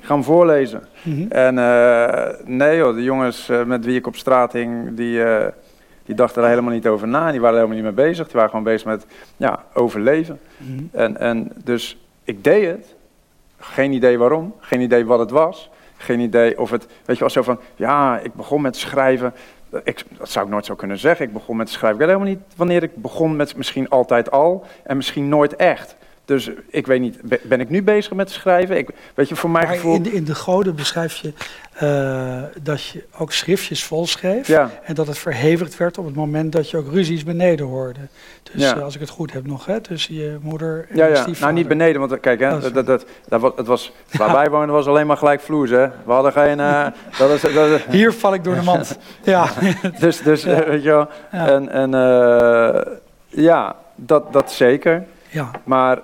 Ik 0.00 0.08
ga 0.08 0.14
hem 0.14 0.24
voorlezen. 0.24 0.82
Mhm. 1.02 1.30
En 1.30 1.58
eh, 1.58 2.28
nee 2.44 2.76
joh, 2.76 2.94
de 2.94 3.02
jongens 3.02 3.48
eh, 3.48 3.64
met 3.64 3.84
wie 3.84 3.96
ik 3.96 4.06
op 4.06 4.16
straat 4.16 4.52
hing, 4.52 4.96
die, 4.96 5.22
eh, 5.24 5.46
die 6.04 6.14
dachten 6.14 6.42
er 6.42 6.48
helemaal 6.48 6.72
niet 6.72 6.86
over 6.86 7.08
na. 7.08 7.30
Die 7.30 7.40
waren 7.40 7.58
er 7.58 7.62
helemaal 7.64 7.84
niet 7.84 7.96
mee 7.96 8.06
bezig. 8.06 8.24
Die 8.24 8.34
waren 8.34 8.50
gewoon 8.50 8.64
bezig 8.64 8.86
met 8.86 9.06
ja, 9.36 9.64
overleven. 9.74 10.40
Mhm. 10.56 10.82
En, 10.92 11.16
en 11.16 11.52
dus 11.64 11.98
ik 12.24 12.44
deed 12.44 12.66
het. 12.66 12.94
Geen 13.58 13.92
idee 13.92 14.18
waarom. 14.18 14.54
Geen 14.60 14.80
idee 14.80 15.06
wat 15.06 15.18
het 15.18 15.30
was. 15.30 15.70
Geen 15.96 16.20
idee 16.20 16.58
of 16.58 16.70
het, 16.70 16.86
weet 17.04 17.16
je 17.16 17.20
wel, 17.20 17.30
zo 17.30 17.42
van, 17.42 17.58
ja, 17.76 18.18
ik 18.18 18.34
begon 18.34 18.60
met 18.60 18.76
schrijven. 18.76 19.34
Ik, 19.84 20.04
dat 20.18 20.30
zou 20.30 20.44
ik 20.44 20.50
nooit 20.50 20.64
zo 20.64 20.74
kunnen 20.74 20.98
zeggen. 20.98 21.26
Ik 21.26 21.32
begon 21.32 21.56
met 21.56 21.70
schrijven. 21.70 22.00
Ik 22.00 22.06
weet 22.06 22.16
helemaal 22.16 22.34
niet 22.34 22.56
wanneer 22.56 22.82
ik 22.82 22.96
begon 22.96 23.36
met 23.36 23.56
misschien 23.56 23.88
altijd 23.88 24.30
al 24.30 24.64
en 24.82 24.96
misschien 24.96 25.28
nooit 25.28 25.56
echt. 25.56 25.96
Dus 26.32 26.50
ik 26.68 26.86
weet 26.86 27.00
niet, 27.00 27.18
ben- 27.42 27.60
ik 27.60 27.68
nu 27.68 27.82
bezig 27.82 28.12
met 28.12 28.30
schrijven? 28.30 28.76
Ik, 28.76 28.88
weet 29.14 29.28
je, 29.28 29.36
voor 29.36 29.50
mijn 29.50 29.66
Maar 29.66 29.74
gevoel... 29.74 29.94
in, 29.94 30.02
de, 30.02 30.12
in 30.12 30.24
de 30.24 30.34
goden 30.34 30.74
beschrijf 30.74 31.14
je 31.16 31.32
eh, 31.72 32.42
dat 32.62 32.84
je 32.84 33.04
ook 33.18 33.32
schriftjes 33.32 33.84
volschreef. 33.84 34.46
Ja, 34.46 34.70
En 34.84 34.94
dat 34.94 35.06
het 35.06 35.18
verhevigd 35.18 35.76
werd 35.76 35.98
op 35.98 36.04
het 36.04 36.14
moment 36.14 36.52
dat 36.52 36.70
je 36.70 36.76
ook 36.76 36.92
ruzies 36.92 37.24
beneden 37.24 37.66
hoorde. 37.66 38.00
Dus 38.52 38.62
Ja. 38.62 38.76
eh, 38.76 38.82
als 38.82 38.94
ik 38.94 39.00
het 39.00 39.10
goed 39.10 39.32
heb 39.32 39.46
nog, 39.46 39.66
hè, 39.66 39.80
tussen 39.80 40.14
je 40.14 40.38
moeder 40.42 40.86
en 40.88 40.96
ja, 40.96 41.06
ja. 41.06 41.14
stiefvader. 41.14 41.40
nou 41.40 41.52
niet 41.52 41.68
beneden, 41.68 42.00
want 42.00 42.20
kijk, 42.20 42.40
hè, 42.40 42.54
Oh, 42.54 42.62
dat, 42.62 42.86
dat, 42.86 43.06
dat, 43.28 43.40
was, 43.40 43.52
het 43.56 43.66
was, 43.66 43.92
waar 44.12 44.32
wij 44.32 44.50
woonden 44.54 44.70
was 44.74 44.86
alleen 44.86 45.06
maar 45.06 45.16
gelijk 45.16 45.40
vloers, 45.40 45.70
hè. 45.70 45.86
We 46.04 46.12
hadden 46.12 46.32
geen... 46.32 46.60
eh, 46.60 46.86
dat 47.18 47.30
is, 47.30 47.40
dat 47.40 47.68
is, 47.68 47.84
Hier 47.90 48.12
val 48.12 48.34
ik 48.34 48.44
door 48.44 48.54
de 48.54 48.62
mand. 48.62 48.98
ja. 49.24 49.46
dus, 49.98 50.22
dus 50.22 50.44
weet 50.44 50.82
je 50.82 50.88
wel. 50.90 51.08
Ja. 51.32 51.48
En, 51.48 51.68
en 51.68 51.90
ja, 53.28 53.76
dat, 53.94 54.32
dat 54.32 54.52
zeker. 54.52 55.04
ja. 55.28 55.50
Maar 55.64 55.98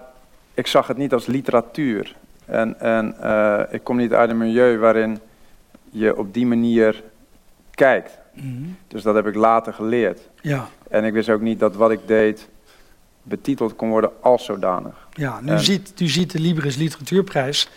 ik 0.59 0.67
zag 0.67 0.87
het 0.87 0.97
niet 0.97 1.13
als 1.13 1.27
literatuur. 1.27 2.15
En, 2.45 2.81
en 2.81 3.15
eh, 3.21 3.61
ik 3.71 3.85
kom 3.85 3.97
niet 3.97 4.13
uit 4.13 4.31
een 4.31 4.39
milieu 4.39 4.79
waarin 4.79 5.19
je 5.91 6.17
op 6.17 6.35
die 6.35 6.47
manier 6.47 7.03
kijkt. 7.71 8.19
Mhm. 8.35 8.47
Dus 8.89 9.03
dat 9.03 9.15
heb 9.15 9.27
ik 9.27 9.35
later 9.35 9.73
geleerd. 9.73 10.21
ja. 10.41 10.69
En 10.91 11.05
ik 11.05 11.13
wist 11.13 11.29
ook 11.29 11.41
niet 11.41 11.59
dat 11.59 11.75
wat 11.75 11.91
ik 11.91 12.01
deed 12.07 12.49
betiteld 13.23 13.77
kon 13.77 13.89
worden 13.89 14.11
als 14.21 14.45
zodanig. 14.45 15.09
Ja, 15.13 15.41
nu, 15.41 15.51
En- 15.53 15.61
ziet, 15.61 15.93
nu 15.97 16.09
ziet 16.09 16.31
de 16.31 16.39
Libris 16.41 16.77
Literatuurprijs 16.77 17.69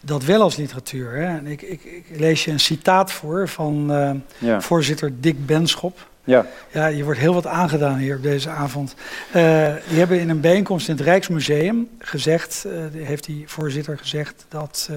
dat 0.00 0.24
wel 0.24 0.42
als 0.42 0.56
literatuur. 0.56 1.10
Hè? 1.12 1.24
En 1.36 1.46
ik, 1.46 1.62
ik, 1.62 1.84
ik 1.84 2.04
lees 2.18 2.44
je 2.44 2.50
een 2.50 2.60
citaat 2.60 3.12
voor 3.12 3.48
van 3.48 3.92
eh, 3.92 4.10
Ja, 4.38 4.60
voorzitter 4.60 5.20
Dick 5.20 5.46
Benschop. 5.46 6.08
Ja, 6.26 6.46
Ja, 6.70 6.86
je 6.86 7.04
wordt 7.04 7.18
heel 7.18 7.34
wat 7.34 7.46
aangedaan 7.46 7.96
hier 7.96 8.16
op 8.16 8.22
deze 8.22 8.50
avond. 8.50 8.94
Eh, 9.32 9.72
die 9.88 9.98
hebben 9.98 10.20
in 10.20 10.28
een 10.28 10.40
bijeenkomst 10.40 10.88
in 10.88 10.94
het 10.94 11.04
Rijksmuseum 11.04 11.88
gezegd, 11.98 12.64
eh, 12.64 13.04
heeft 13.06 13.24
die 13.24 13.44
voorzitter 13.48 13.98
gezegd, 13.98 14.46
dat, 14.48 14.88
eh, 14.90 14.96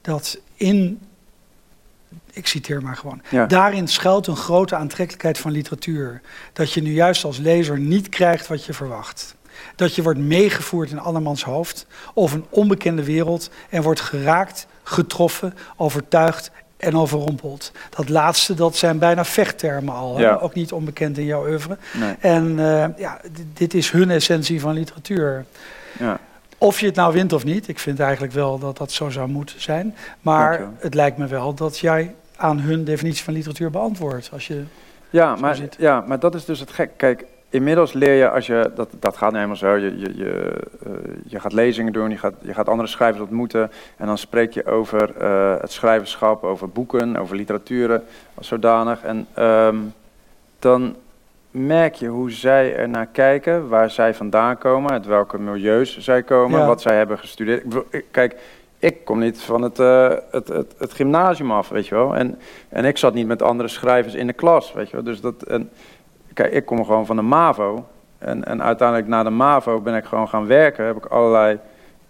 dat 0.00 0.38
in, 0.54 1.00
ik 2.32 2.46
citeer 2.46 2.82
maar 2.82 2.96
gewoon, 2.96 3.22
ja. 3.28 3.46
daarin 3.46 3.88
schuilt 3.88 4.26
een 4.26 4.36
grote 4.36 4.76
aantrekkelijkheid 4.76 5.38
van 5.38 5.50
literatuur. 5.50 6.20
Dat 6.52 6.72
je 6.72 6.82
nu 6.82 6.92
juist 6.92 7.24
als 7.24 7.38
lezer 7.38 7.78
niet 7.78 8.08
krijgt 8.08 8.46
wat 8.46 8.64
je 8.64 8.72
verwacht. 8.72 9.34
Dat 9.76 9.94
je 9.94 10.02
wordt 10.02 10.18
meegevoerd 10.18 10.90
in 10.90 10.98
andermans 10.98 11.44
hoofd 11.44 11.86
of 12.14 12.32
een 12.32 12.44
onbekende 12.48 13.04
wereld 13.04 13.50
en 13.68 13.82
wordt 13.82 14.00
geraakt, 14.00 14.66
getroffen, 14.82 15.54
overtuigd 15.76 16.50
en 16.80 16.96
overrompeld. 16.96 17.72
Dat 17.96 18.08
laatste, 18.08 18.54
dat 18.54 18.76
zijn 18.76 18.98
bijna 18.98 19.24
vechttermen 19.24 19.94
al? 19.94 20.18
Ja. 20.20 20.34
ook 20.34 20.54
niet 20.54 20.72
onbekend 20.72 21.18
in 21.18 21.24
jouw 21.24 21.46
oeuvre. 21.48 21.76
Nee, 22.00 22.14
En 22.20 22.58
eh, 22.58 22.84
ja, 22.96 23.20
dit 23.54 23.74
is 23.74 23.90
hun 23.90 24.10
essentie 24.10 24.60
van 24.60 24.72
literatuur. 24.74 25.44
ja. 25.98 26.18
Of 26.58 26.80
je 26.80 26.86
het 26.86 26.94
nou 26.94 27.12
wint 27.12 27.32
of 27.32 27.44
niet, 27.44 27.68
ik 27.68 27.78
vind 27.78 28.00
eigenlijk 28.00 28.32
wel 28.32 28.58
dat 28.58 28.76
dat 28.76 28.92
zo 28.92 29.08
zou 29.10 29.28
moeten 29.28 29.60
zijn. 29.60 29.94
Maar 30.20 30.68
het 30.78 30.94
lijkt 30.94 31.16
me 31.16 31.26
wel 31.26 31.54
dat 31.54 31.78
jij 31.78 32.14
aan 32.36 32.60
hun 32.60 32.84
definitie 32.84 33.24
van 33.24 33.34
literatuur 33.34 33.70
beantwoordt. 33.70 34.28
Als 34.32 34.46
je, 34.46 34.62
Ja, 35.10 35.36
maar, 35.36 35.56
zit. 35.56 35.76
ja, 35.78 36.04
maar 36.06 36.18
dat 36.20 36.34
is 36.34 36.44
dus 36.44 36.60
het 36.60 36.70
gek. 36.72 36.90
Kijk, 36.96 37.24
inmiddels 37.50 37.92
leer 37.92 38.14
je, 38.14 38.30
als 38.30 38.46
je, 38.46 38.70
dat, 38.74 38.88
dat 38.98 39.16
gaat 39.16 39.32
nou 39.32 39.34
helemaal 39.34 39.56
zo, 39.56 39.74
je, 39.76 39.98
je, 39.98 40.16
je, 40.16 40.52
eh, 40.84 40.92
je 41.26 41.40
gaat 41.40 41.52
lezingen 41.52 41.92
doen, 41.92 42.10
je 42.10 42.16
gaat, 42.16 42.34
je 42.40 42.54
gaat 42.54 42.68
andere 42.68 42.88
schrijvers 42.88 43.22
ontmoeten 43.22 43.70
en 43.96 44.06
dan 44.06 44.18
spreek 44.18 44.52
je 44.52 44.66
over 44.66 45.16
eh, 45.16 45.60
het 45.60 45.72
schrijverschap, 45.72 46.44
over 46.44 46.68
boeken, 46.68 47.16
over 47.16 47.36
literatuur 47.36 48.02
als 48.34 48.48
zodanig. 48.48 49.02
En 49.02 49.26
ehm, 49.34 49.76
dan 50.58 50.96
merk 51.50 51.94
je 51.94 52.06
hoe 52.06 52.30
zij 52.30 52.76
er 52.76 52.88
naar 52.88 53.06
kijken, 53.06 53.68
waar 53.68 53.90
zij 53.90 54.14
vandaan 54.14 54.58
komen, 54.58 54.90
uit 54.90 55.06
welke 55.06 55.38
milieus 55.38 55.98
zij 55.98 56.22
komen, 56.22 56.60
Ja. 56.60 56.66
wat 56.66 56.82
zij 56.82 56.96
hebben 56.96 57.18
gestudeerd. 57.18 57.64
Kijk, 58.10 58.36
ik 58.78 59.04
kom 59.04 59.18
niet 59.18 59.40
van 59.40 59.62
het, 59.62 59.78
eh, 59.78 60.12
het, 60.30 60.48
het, 60.48 60.74
het 60.78 60.92
gymnasium 60.92 61.52
af, 61.52 61.68
weet 61.68 61.86
je 61.86 61.94
wel. 61.94 62.16
En, 62.16 62.38
en 62.68 62.84
ik 62.84 62.98
zat 62.98 63.14
niet 63.14 63.26
met 63.26 63.42
andere 63.42 63.68
schrijvers 63.68 64.14
in 64.14 64.26
de 64.26 64.32
klas, 64.32 64.72
weet 64.72 64.90
je 64.90 64.96
wel. 64.96 65.04
Dus 65.04 65.20
dat, 65.20 65.42
en, 65.42 65.70
kijk, 66.34 66.52
ik 66.52 66.64
kom 66.64 66.84
gewoon 66.84 67.06
van 67.06 67.16
de 67.16 67.22
MAVO. 67.22 67.86
En, 68.18 68.44
en 68.44 68.62
uiteindelijk 68.62 69.08
na 69.08 69.22
de 69.22 69.30
MAVO 69.30 69.80
ben 69.80 69.94
ik 69.94 70.04
gewoon 70.04 70.28
gaan 70.28 70.46
werken. 70.46 70.84
Heb 70.84 70.96
ik 70.96 71.06
allerlei, 71.06 71.58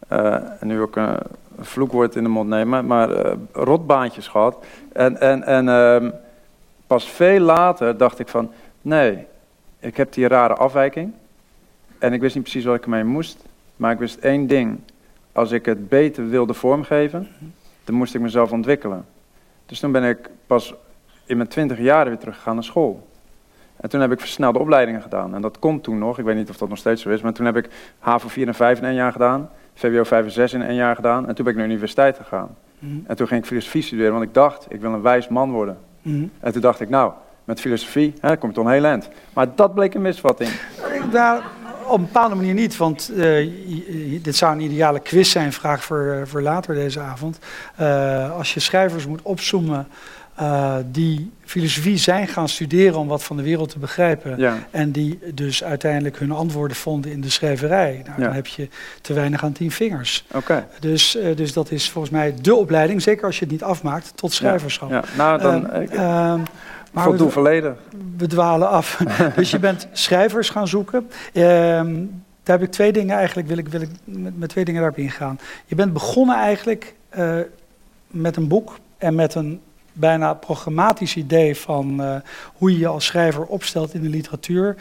en 0.08 0.66
nu 0.66 0.80
ook 0.80 0.96
een, 0.96 1.18
vloekwoord 1.60 2.16
in 2.16 2.22
de 2.22 2.28
mond 2.28 2.48
nemen, 2.48 2.86
maar 2.86 3.10
eh, 3.10 3.32
rotbaantjes 3.52 4.28
gehad. 4.28 4.64
En, 4.92 5.20
en, 5.20 5.42
en 5.42 5.68
ehm, 5.68 6.10
pas 6.86 7.08
veel 7.08 7.40
later 7.40 7.96
dacht 7.96 8.18
ik 8.18 8.28
van, 8.28 8.52
nee, 8.82 9.26
ik 9.78 9.96
heb 9.96 10.12
die 10.12 10.28
rare 10.28 10.54
afwijking. 10.54 11.12
En 11.98 12.12
ik 12.12 12.20
wist 12.20 12.34
niet 12.34 12.42
precies 12.42 12.64
wat 12.64 12.76
ik 12.76 12.84
ermee 12.84 13.04
moest. 13.04 13.44
Maar 13.76 13.92
ik 13.92 13.98
wist 13.98 14.18
één 14.18 14.46
ding. 14.46 14.80
Als 15.32 15.50
ik 15.50 15.64
het 15.64 15.88
beter 15.88 16.28
wilde 16.28 16.54
vormgeven, 16.54 17.28
dan 17.84 17.94
moest 17.94 18.14
ik 18.14 18.20
mezelf 18.20 18.52
ontwikkelen. 18.52 19.06
Dus 19.66 19.80
toen 19.80 19.92
ben 19.92 20.04
ik 20.04 20.30
pas 20.46 20.74
in 21.24 21.36
mijn 21.36 21.48
twintig 21.48 21.78
jaren 21.78 22.08
weer 22.08 22.18
teruggegaan 22.18 22.54
naar 22.54 22.64
school. 22.64 23.08
En 23.80 23.88
toen 23.88 24.00
heb 24.00 24.12
ik 24.12 24.20
versnelde 24.20 24.58
opleidingen 24.58 25.02
gedaan. 25.02 25.34
En 25.34 25.40
dat 25.40 25.58
kon 25.58 25.80
toen 25.80 25.98
nog, 25.98 26.18
ik 26.18 26.24
weet 26.24 26.36
niet 26.36 26.50
of 26.50 26.56
dat 26.56 26.68
nog 26.68 26.78
steeds 26.78 27.02
zo 27.02 27.08
is, 27.08 27.20
maar 27.20 27.32
toen 27.32 27.46
heb 27.46 27.56
ik 27.56 27.68
HAVO 27.98 28.28
4 28.28 28.46
en 28.46 28.54
5 28.54 28.78
in 28.78 28.84
één 28.84 28.94
jaar 28.94 29.12
gedaan, 29.12 29.50
VWO 29.74 30.04
5 30.04 30.24
en 30.24 30.30
6 30.30 30.52
in 30.52 30.62
één 30.62 30.74
jaar 30.74 30.94
gedaan. 30.94 31.28
En 31.28 31.34
toen 31.34 31.44
ben 31.44 31.52
ik 31.52 31.58
naar 31.58 31.68
de 31.68 31.72
universiteit 31.72 32.16
gegaan. 32.16 32.56
Mhm. 32.78 32.94
En 33.06 33.16
toen 33.16 33.26
ging 33.26 33.40
ik 33.40 33.46
filosofie 33.46 33.82
studeren, 33.82 34.12
want 34.12 34.24
ik 34.24 34.34
dacht, 34.34 34.66
ik 34.68 34.80
wil 34.80 34.92
een 34.92 35.02
wijs 35.02 35.28
man 35.28 35.50
worden. 35.50 35.78
Mhm. 36.02 36.26
En 36.40 36.52
toen 36.52 36.60
dacht 36.60 36.80
ik, 36.80 36.88
nou, 36.88 37.12
met 37.44 37.60
filosofie 37.60 38.14
hè, 38.20 38.36
kom 38.36 38.48
je 38.48 38.54
toch 38.54 38.64
een 38.64 38.72
heel 38.72 38.84
eind. 38.84 39.08
Maar 39.32 39.46
dat 39.54 39.74
bleek 39.74 39.94
een 39.94 40.02
misvatting. 40.02 40.50
Nou, 41.12 41.42
op 41.90 41.98
een 41.98 42.04
bepaalde 42.04 42.34
manier 42.34 42.54
niet, 42.54 42.76
want 42.76 43.10
eh, 43.16 43.50
dit 44.22 44.36
zou 44.36 44.52
een 44.52 44.60
ideale 44.60 45.00
quiz 45.00 45.30
zijn, 45.30 45.52
vraag 45.52 45.84
voor, 45.84 46.06
eh, 46.12 46.26
voor 46.26 46.42
later 46.42 46.74
deze 46.74 47.00
avond. 47.00 47.38
Eh, 47.76 48.36
als 48.36 48.54
je 48.54 48.60
schrijvers 48.60 49.06
moet 49.06 49.22
opzoomen 49.22 49.88
eh, 50.40 50.76
die 50.86 51.30
filosofie 51.44 51.96
zijn 51.96 52.28
gaan 52.28 52.48
studeren 52.48 52.98
om 52.98 53.08
wat 53.08 53.22
van 53.22 53.36
de 53.36 53.42
wereld 53.42 53.68
te 53.68 53.78
begrijpen. 53.78 54.38
Ja, 54.38 54.58
En 54.70 54.90
die 54.90 55.18
dus 55.34 55.64
uiteindelijk 55.64 56.18
hun 56.18 56.30
antwoorden 56.30 56.76
vonden 56.76 57.10
in 57.12 57.20
de 57.20 57.30
schrijverij. 57.30 58.02
Nou, 58.06 58.20
Ja. 58.20 58.24
Dan 58.26 58.34
heb 58.34 58.46
je 58.46 58.68
te 59.00 59.12
weinig 59.12 59.44
aan 59.44 59.52
tien 59.52 59.70
vingers. 59.70 60.26
oké. 60.34 60.66
Dus, 60.80 61.16
eh, 61.16 61.36
dus 61.36 61.52
dat 61.52 61.70
is 61.70 61.90
volgens 61.90 62.12
mij 62.12 62.34
de 62.40 62.54
opleiding, 62.54 63.02
zeker 63.02 63.24
als 63.26 63.34
je 63.38 63.42
het 63.42 63.52
niet 63.52 63.62
afmaakt, 63.62 64.12
tot 64.14 64.32
schrijverschap. 64.32 64.90
Ja, 64.90 65.04
nou, 65.16 65.40
dan 65.40 65.70
Ehm, 65.70 65.82
ik, 65.82 65.90
ehm, 65.90 66.40
maar 66.92 67.04
voldoen 67.04 67.30
volledig. 67.30 67.72
we 68.16 68.26
dwalen 68.26 68.68
af. 68.68 69.02
dus 69.36 69.50
je 69.50 69.58
bent 69.58 69.88
schrijvers 69.92 70.50
gaan 70.50 70.68
zoeken. 70.68 71.10
Ehm, 71.32 71.94
daar 72.42 72.58
heb 72.58 72.62
ik 72.62 72.70
twee 72.70 72.92
dingen 72.92 73.16
eigenlijk, 73.16 73.48
wil 73.48 73.58
ik, 73.58 73.68
wil 73.68 73.80
ik 73.80 73.88
met, 74.04 74.38
met 74.38 74.48
twee 74.48 74.64
dingen 74.64 74.80
daarop 74.80 74.98
ingaan. 75.00 75.38
Je 75.66 75.74
bent 75.74 75.92
begonnen 75.92 76.36
eigenlijk 76.36 76.94
eh, 77.08 77.34
met 78.06 78.36
een 78.36 78.48
boek 78.48 78.78
en 78.98 79.14
met 79.14 79.34
een 79.34 79.60
bijna 79.92 80.34
programmatisch 80.34 81.16
idee 81.16 81.56
van 81.56 82.02
eh, 82.02 82.16
hoe 82.54 82.72
je 82.72 82.78
je 82.78 82.86
als 82.86 83.04
schrijver 83.04 83.44
opstelt 83.44 83.94
in 83.94 84.02
de 84.02 84.08
literatuur. 84.08 84.76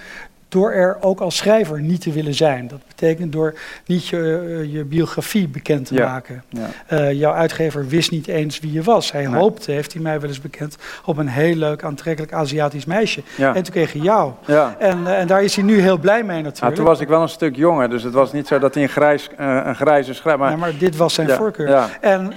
Door 0.50 0.72
er 0.72 0.98
ook 1.00 1.20
als 1.20 1.36
schrijver 1.38 1.82
niet 1.82 2.02
te 2.02 2.12
willen 2.12 2.34
zijn. 2.34 2.68
Dat 2.68 2.80
betekent 2.88 3.32
door 3.32 3.54
niet 3.86 4.08
je, 4.08 4.18
eh, 4.64 4.74
je 4.74 4.84
biografie 4.84 5.48
bekend 5.48 5.86
te 5.86 5.94
Ja. 5.94 6.06
maken. 6.06 6.44
Ja. 6.50 6.68
Eh, 6.88 7.12
jouw 7.14 7.34
uitgever 7.34 7.88
wist 7.88 8.12
niet 8.12 8.28
eens 8.28 8.60
wie 8.60 8.72
je 8.72 8.82
was. 8.82 9.12
Hij 9.12 9.26
Nee. 9.26 9.36
hoopte, 9.36 9.72
heeft 9.72 9.94
hij 9.94 10.02
mij 10.02 10.20
wel 10.20 10.30
eens 10.30 10.42
bekend, 10.42 10.78
op 11.06 11.18
een 11.18 11.28
heel 11.28 11.56
leuk, 11.56 11.84
aantrekkelijk 11.84 12.34
Aziatisch 12.34 12.86
meisje. 12.86 13.22
Ja. 13.38 13.56
En 13.56 13.64
toen 13.64 13.74
kreeg 13.74 13.94
hij 13.94 14.02
jou. 14.02 14.32
En, 14.80 15.08
eh, 15.08 15.20
en 15.20 15.28
daar 15.28 15.44
is 15.44 15.56
hij 15.56 15.64
nu 15.64 15.80
heel 15.80 15.98
blij 15.98 16.18
mee 16.24 16.28
Nou, 16.32 16.44
natuurlijk. 16.44 16.76
toen 16.76 16.86
was 16.86 17.00
ik 17.00 17.08
wel 17.08 17.22
een 17.22 17.30
stuk 17.30 17.56
jonger, 17.56 17.90
dus 17.90 18.04
het 18.04 18.14
was 18.14 18.34
niet 18.34 18.48
zo 18.48 18.60
dat 18.60 18.74
hij 18.74 18.84
een, 18.84 18.90
grijs, 18.90 19.30
een 19.38 19.76
grijze 19.76 20.14
schrijver... 20.14 20.50
Ja, 20.50 20.56
maar 20.56 20.78
dit 20.78 20.96
was 20.98 21.14
zijn 21.14 21.30
voorkeur. 21.30 21.90
En 22.02 22.34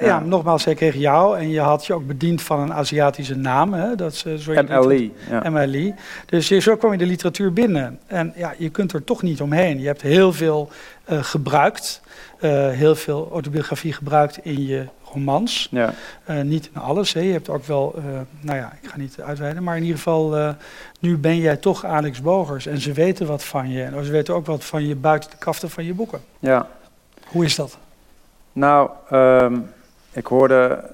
ja. 0.00 0.20
Nogmaals, 0.24 0.64
hij 0.64 0.74
kreeg 0.74 0.94
jou 0.94 1.38
en 1.38 1.50
je 1.50 1.60
had 1.60 1.86
je 1.86 1.94
ook 1.94 2.06
bediend 2.06 2.42
van 2.42 2.60
een 2.60 2.72
Aziatische 2.72 3.36
naam. 3.36 3.72
Hè? 3.72 3.94
Dat 3.94 4.12
is, 4.12 4.24
zo 4.44 4.52
MLE. 4.52 5.10
Ja. 5.30 5.50
MLE. 5.50 5.94
Dus 6.26 6.46
zo 6.46 6.76
kwam 6.76 6.92
je 6.92 6.98
de 6.98 7.04
literatuur 7.04 7.24
binnen. 7.52 7.98
En 8.06 8.32
ja, 8.36 8.54
je 8.58 8.68
kunt 8.70 8.92
er 8.92 9.04
toch 9.04 9.22
niet 9.22 9.40
omheen. 9.40 9.80
Je 9.80 9.86
hebt 9.86 10.02
heel 10.02 10.32
veel 10.32 10.68
eh, 11.04 11.22
gebruikt. 11.22 12.00
eh, 12.40 12.50
heel 12.70 12.94
veel 12.94 13.28
autobiografie 13.32 13.92
gebruikt 13.92 14.38
in 14.42 14.66
je 14.66 14.84
romans. 15.12 15.68
Ja. 15.70 15.94
Eh, 16.24 16.40
niet 16.40 16.70
in 16.74 16.80
alles. 16.80 17.12
Hè. 17.12 17.20
Je 17.20 17.32
hebt 17.32 17.48
ook 17.48 17.64
wel, 17.64 17.94
nou 18.40 18.58
ja, 18.58 18.72
ik 18.82 18.88
ga 18.88 18.96
niet 18.96 19.20
uitweiden. 19.20 19.62
Maar 19.62 19.76
in 19.76 19.82
ieder 19.82 19.96
geval, 19.96 20.54
nu 21.00 21.16
ben 21.18 21.38
jij 21.38 21.56
toch 21.56 21.84
Alex 21.84 22.20
Bogers. 22.20 22.66
En 22.66 22.80
ze 22.80 22.92
weten 22.92 23.26
wat 23.26 23.44
van 23.44 23.70
je. 23.70 23.82
En 23.82 24.04
ze 24.04 24.10
weten 24.10 24.34
ook 24.34 24.46
wat 24.46 24.64
van 24.64 24.86
je 24.86 24.96
buiten 24.96 25.30
de 25.30 25.36
kaften 25.36 25.70
van 25.70 25.84
je 25.84 25.94
boeken. 25.94 26.20
ja. 26.38 26.68
Hoe 27.26 27.44
is 27.44 27.54
dat? 27.54 27.78
Nou, 28.52 28.90
ehm, 29.10 29.58
ik 30.12 30.26
hoorde 30.26 30.84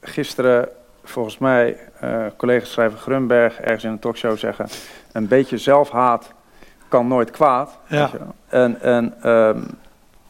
gisteren 0.00 0.68
volgens 1.04 1.38
mij 1.38 1.76
eh 2.00 2.26
collega-schrijver 2.36 2.98
Grunberg 2.98 3.60
ergens 3.60 3.84
in 3.84 3.90
een 3.90 3.98
talkshow 3.98 4.36
zeggen... 4.36 4.66
een 5.12 5.28
beetje 5.28 5.58
zelfhaat 5.58 6.32
kan 6.88 7.08
nooit 7.08 7.30
kwaad. 7.30 7.78
Ja. 7.86 8.10
En, 8.48 8.80
en 8.80 9.14
ehm, 9.22 9.62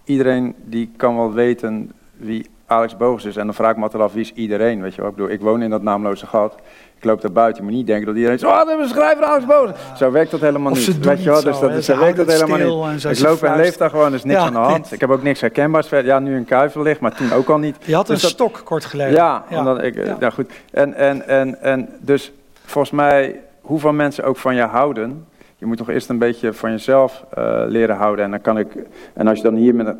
iedereen 0.04 0.54
die 0.56 0.92
kan 0.96 1.16
wel 1.16 1.32
weten 1.32 1.92
wie 2.16 2.50
Alex 2.66 2.96
Bogus 2.96 3.24
is. 3.24 3.36
En 3.36 3.44
dan 3.44 3.54
vraag 3.54 3.70
ik 3.70 3.76
me 3.76 3.82
altijd 3.82 4.02
af, 4.02 4.12
wie 4.12 4.22
is 4.22 4.32
iedereen? 4.32 4.82
Weet 4.82 4.94
je 4.94 5.00
wel? 5.00 5.10
Ik 5.10 5.16
bedoel, 5.16 5.30
ik 5.30 5.40
woon 5.40 5.62
in 5.62 5.70
dat 5.70 5.82
naamloze 5.82 6.26
gat. 6.26 6.54
Ik 7.00 7.06
loop 7.06 7.20
daar 7.20 7.32
buiten. 7.32 7.62
Je 7.64 7.68
moet 7.68 7.78
niet 7.78 7.86
denken 7.86 8.06
dat 8.06 8.14
iedereen 8.16 8.38
zegt... 8.38 8.52
Oh, 8.52 8.58
dat 8.58 8.78
is 8.78 8.84
een 8.84 8.88
schrijver 8.88 9.24
Alex 9.24 9.46
Bogus. 9.46 9.74
Zo 9.96 10.10
werkt 10.10 10.30
dat 10.30 10.40
helemaal 10.40 10.72
niet. 10.72 10.82
ze 10.82 10.98
doen 10.98 11.02
weet 11.08 11.22
je 11.22 11.30
wel? 11.30 11.42
Dus 11.42 11.58
dat, 11.60 11.84
zo 11.84 11.98
werkt 11.98 12.16
dat 12.16 12.32
helemaal 12.32 12.88
niet. 12.92 13.04
Ik 13.04 13.18
loop 13.20 13.42
en 13.42 13.56
leef 13.56 13.76
daar 13.76 13.90
gewoon, 13.90 14.06
er 14.06 14.14
is 14.14 14.24
niks 14.24 14.38
aan 14.40 14.52
de 14.52 14.58
hand. 14.58 14.92
Ik 14.92 15.00
heb 15.00 15.10
ook 15.10 15.22
niks 15.22 15.40
herkenbaars. 15.40 15.88
Ja, 15.88 16.18
nu 16.18 16.36
een 16.36 16.44
kuivellicht, 16.44 17.00
maar 17.00 17.14
toen 17.14 17.32
ook 17.32 17.48
al 17.48 17.58
niet. 17.58 17.76
Je 17.84 17.94
had 17.94 18.08
een 18.08 18.14
Dus 18.14 18.22
dat- 18.22 18.30
stok 18.30 18.60
kort 18.64 18.84
geleden. 18.84 19.12
Ja, 19.12 19.44
omdat 19.50 19.82
ik, 19.82 19.94
Ja. 20.04 20.16
ja. 20.20 20.30
goed. 20.30 20.50
En, 20.72 20.94
en, 20.94 21.28
en, 21.28 21.62
en 21.62 21.88
dus 22.00 22.32
volgens 22.64 22.92
mij, 22.94 23.40
hoeveel 23.60 23.92
mensen 23.92 24.24
ook 24.24 24.36
van 24.36 24.54
je 24.54 24.62
houden, 24.62 25.26
je 25.56 25.66
moet 25.66 25.76
toch 25.76 25.88
eerst 25.88 26.08
een 26.08 26.18
beetje 26.18 26.52
van 26.52 26.70
jezelf 26.70 27.24
eh, 27.34 27.62
leren 27.66 27.96
houden. 27.96 28.24
En 28.24 28.30
dan 28.30 28.40
kan 28.40 28.58
ik, 28.58 28.68
en 29.14 29.26
als 29.28 29.36
je 29.36 29.44
dan 29.44 29.54
hier 29.54 29.74
met 29.74 29.86
een, 29.86 29.98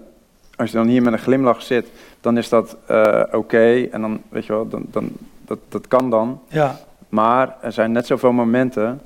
als 0.57 0.71
je 0.71 0.77
dan 0.77 0.87
hier 0.87 1.03
met 1.03 1.13
een 1.13 1.19
glimlach 1.19 1.63
zit, 1.63 1.87
dan 2.21 2.39
is 2.39 2.49
dat 2.49 2.77
eh, 2.87 3.23
oké. 3.33 3.87
En 3.91 4.01
dan, 4.01 4.21
weet 4.29 4.47
je 4.47 4.53
wel, 4.53 4.69
dan, 4.69 4.83
dan, 4.91 5.11
dat, 5.45 5.59
dat 5.69 5.89
kan 5.89 6.11
dan. 6.11 6.41
Ja. 6.49 6.77
Maar 7.11 7.57
er 7.61 7.73
zijn 7.73 7.93
net 7.93 8.07
zoveel 8.07 8.33
momenten 8.33 9.01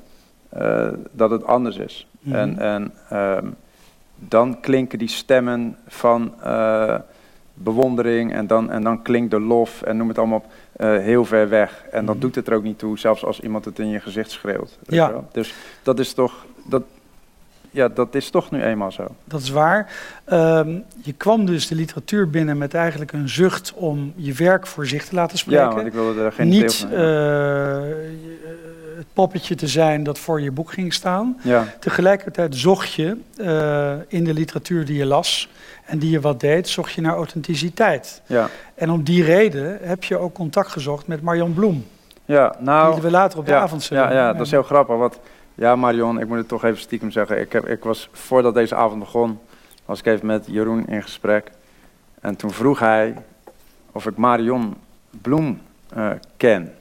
eh, 0.49 0.89
dat 1.11 1.31
het 1.31 1.45
anders 1.45 1.77
is. 1.77 2.07
Mhm. 2.21 2.35
En, 2.37 2.59
en 2.59 2.93
ehm, 3.09 3.47
dan 4.15 4.61
klinken 4.61 4.99
die 4.99 5.09
stemmen 5.09 5.77
van 5.87 6.33
eh, 6.43 6.95
bewondering 7.55 8.33
en 8.33 8.47
dan, 8.47 8.71
en 8.71 8.83
dan 8.83 9.03
klinkt 9.03 9.31
de 9.31 9.41
lof 9.41 9.83
en 9.83 9.97
noem 9.97 10.09
het 10.09 10.19
allemaal 10.19 10.39
op, 10.39 10.53
eh, 10.73 10.97
heel 10.97 11.25
ver 11.25 11.49
weg. 11.49 11.85
En 11.91 12.05
dan 12.07 12.15
Mhm. 12.15 12.25
doet 12.25 12.35
het 12.35 12.49
er 12.49 12.55
ook 12.55 12.63
niet 12.63 12.79
toe, 12.79 12.99
zelfs 12.99 13.25
als 13.25 13.41
iemand 13.41 13.65
het 13.65 13.79
in 13.79 13.89
je 13.89 14.01
gezicht 14.01 14.31
schreeuwt. 14.31 14.79
weet 14.85 14.99
Ja. 14.99 15.11
wel. 15.11 15.29
Dus 15.33 15.55
dat 15.83 15.99
is 15.99 16.13
toch, 16.13 16.47
dat, 16.65 16.83
ja, 17.75 17.89
dat 17.89 18.15
is 18.15 18.31
toch 18.31 18.51
nu 18.51 18.63
eenmaal 18.63 18.93
zo. 18.93 19.07
Dat 19.25 19.41
is 19.41 19.51
waar. 19.51 19.93
Ehm, 20.25 20.79
je 21.03 21.13
kwam 21.13 21.47
dus 21.47 21.69
de 21.69 21.75
literatuur 21.75 22.31
binnen 22.31 22.59
met 22.59 22.75
eigenlijk 22.75 23.13
een 23.13 23.29
zucht 23.29 23.73
om 23.75 24.13
je 24.17 24.33
werk 24.33 24.67
voor 24.67 24.87
zich 24.87 25.05
te 25.05 25.15
laten 25.15 25.39
spreken. 25.39 25.65
Ja, 25.65 25.75
want 25.75 25.87
ik 25.87 25.93
wilde 25.93 26.23
er 26.23 26.33
geen 26.33 26.49
Niet 26.49 26.87
eh, 26.93 26.99
het 28.97 29.07
poppetje 29.13 29.55
te 29.55 29.67
zijn 29.67 30.03
dat 30.03 30.19
voor 30.19 30.41
je 30.41 30.51
boek 30.51 30.73
ging 30.73 30.93
staan. 30.93 31.41
ja, 31.43 31.65
Tegelijkertijd 31.81 32.57
zocht 32.57 32.93
je 32.93 33.17
eh, 33.37 33.93
in 34.09 34.25
de 34.25 34.35
literatuur 34.35 34.85
die 34.85 34.97
je 34.97 35.07
las 35.07 35.49
en 35.87 35.99
die 35.99 36.11
je 36.11 36.21
wat 36.21 36.41
deed, 36.41 36.69
zocht 36.69 36.93
je 36.93 37.01
naar 37.01 37.15
authenticiteit. 37.15 38.23
ja, 38.27 38.49
En 38.75 38.91
om 38.91 39.03
die 39.03 39.25
reden 39.25 39.79
heb 39.83 40.05
je 40.05 40.19
ook 40.19 40.35
contact 40.35 40.71
gezocht 40.71 41.07
met 41.07 41.23
Marion 41.23 41.55
Bloem, 41.55 41.87
ja, 42.25 42.57
nou... 42.59 42.93
die 42.93 43.03
we 43.03 43.11
later 43.11 43.39
op 43.39 43.47
de 43.47 43.53
ja, 43.53 43.61
avond 43.61 43.83
zullen. 43.83 44.03
Ja, 44.03 44.13
ja, 44.13 44.33
dat 44.33 44.47
is 44.47 44.51
heel 44.51 44.63
grappig. 44.63 44.97
Want, 44.97 45.19
ja, 45.55 45.77
Marion, 45.77 46.21
ik 46.21 46.29
moet 46.29 46.37
het 46.37 46.49
toch 46.49 46.65
even 46.65 46.81
stiekem 46.81 47.11
zeggen. 47.11 47.41
Ik, 47.41 47.53
heb, 47.53 47.69
ik 47.69 47.85
was, 47.85 48.09
voordat 48.13 48.55
deze 48.55 48.75
avond 48.75 48.99
begon, 49.01 49.39
was 49.85 49.99
ik 49.99 50.07
even 50.07 50.27
met 50.27 50.47
Jeroen 50.47 50.87
in 50.87 51.03
gesprek. 51.03 51.51
En 52.21 52.37
toen 52.37 52.51
vroeg 52.51 52.79
hij 52.79 53.15
of 53.93 54.07
ik 54.07 54.17
Marion 54.17 54.77
Bloem 55.11 55.61
eh, 55.89 56.11
ken. 56.37 56.75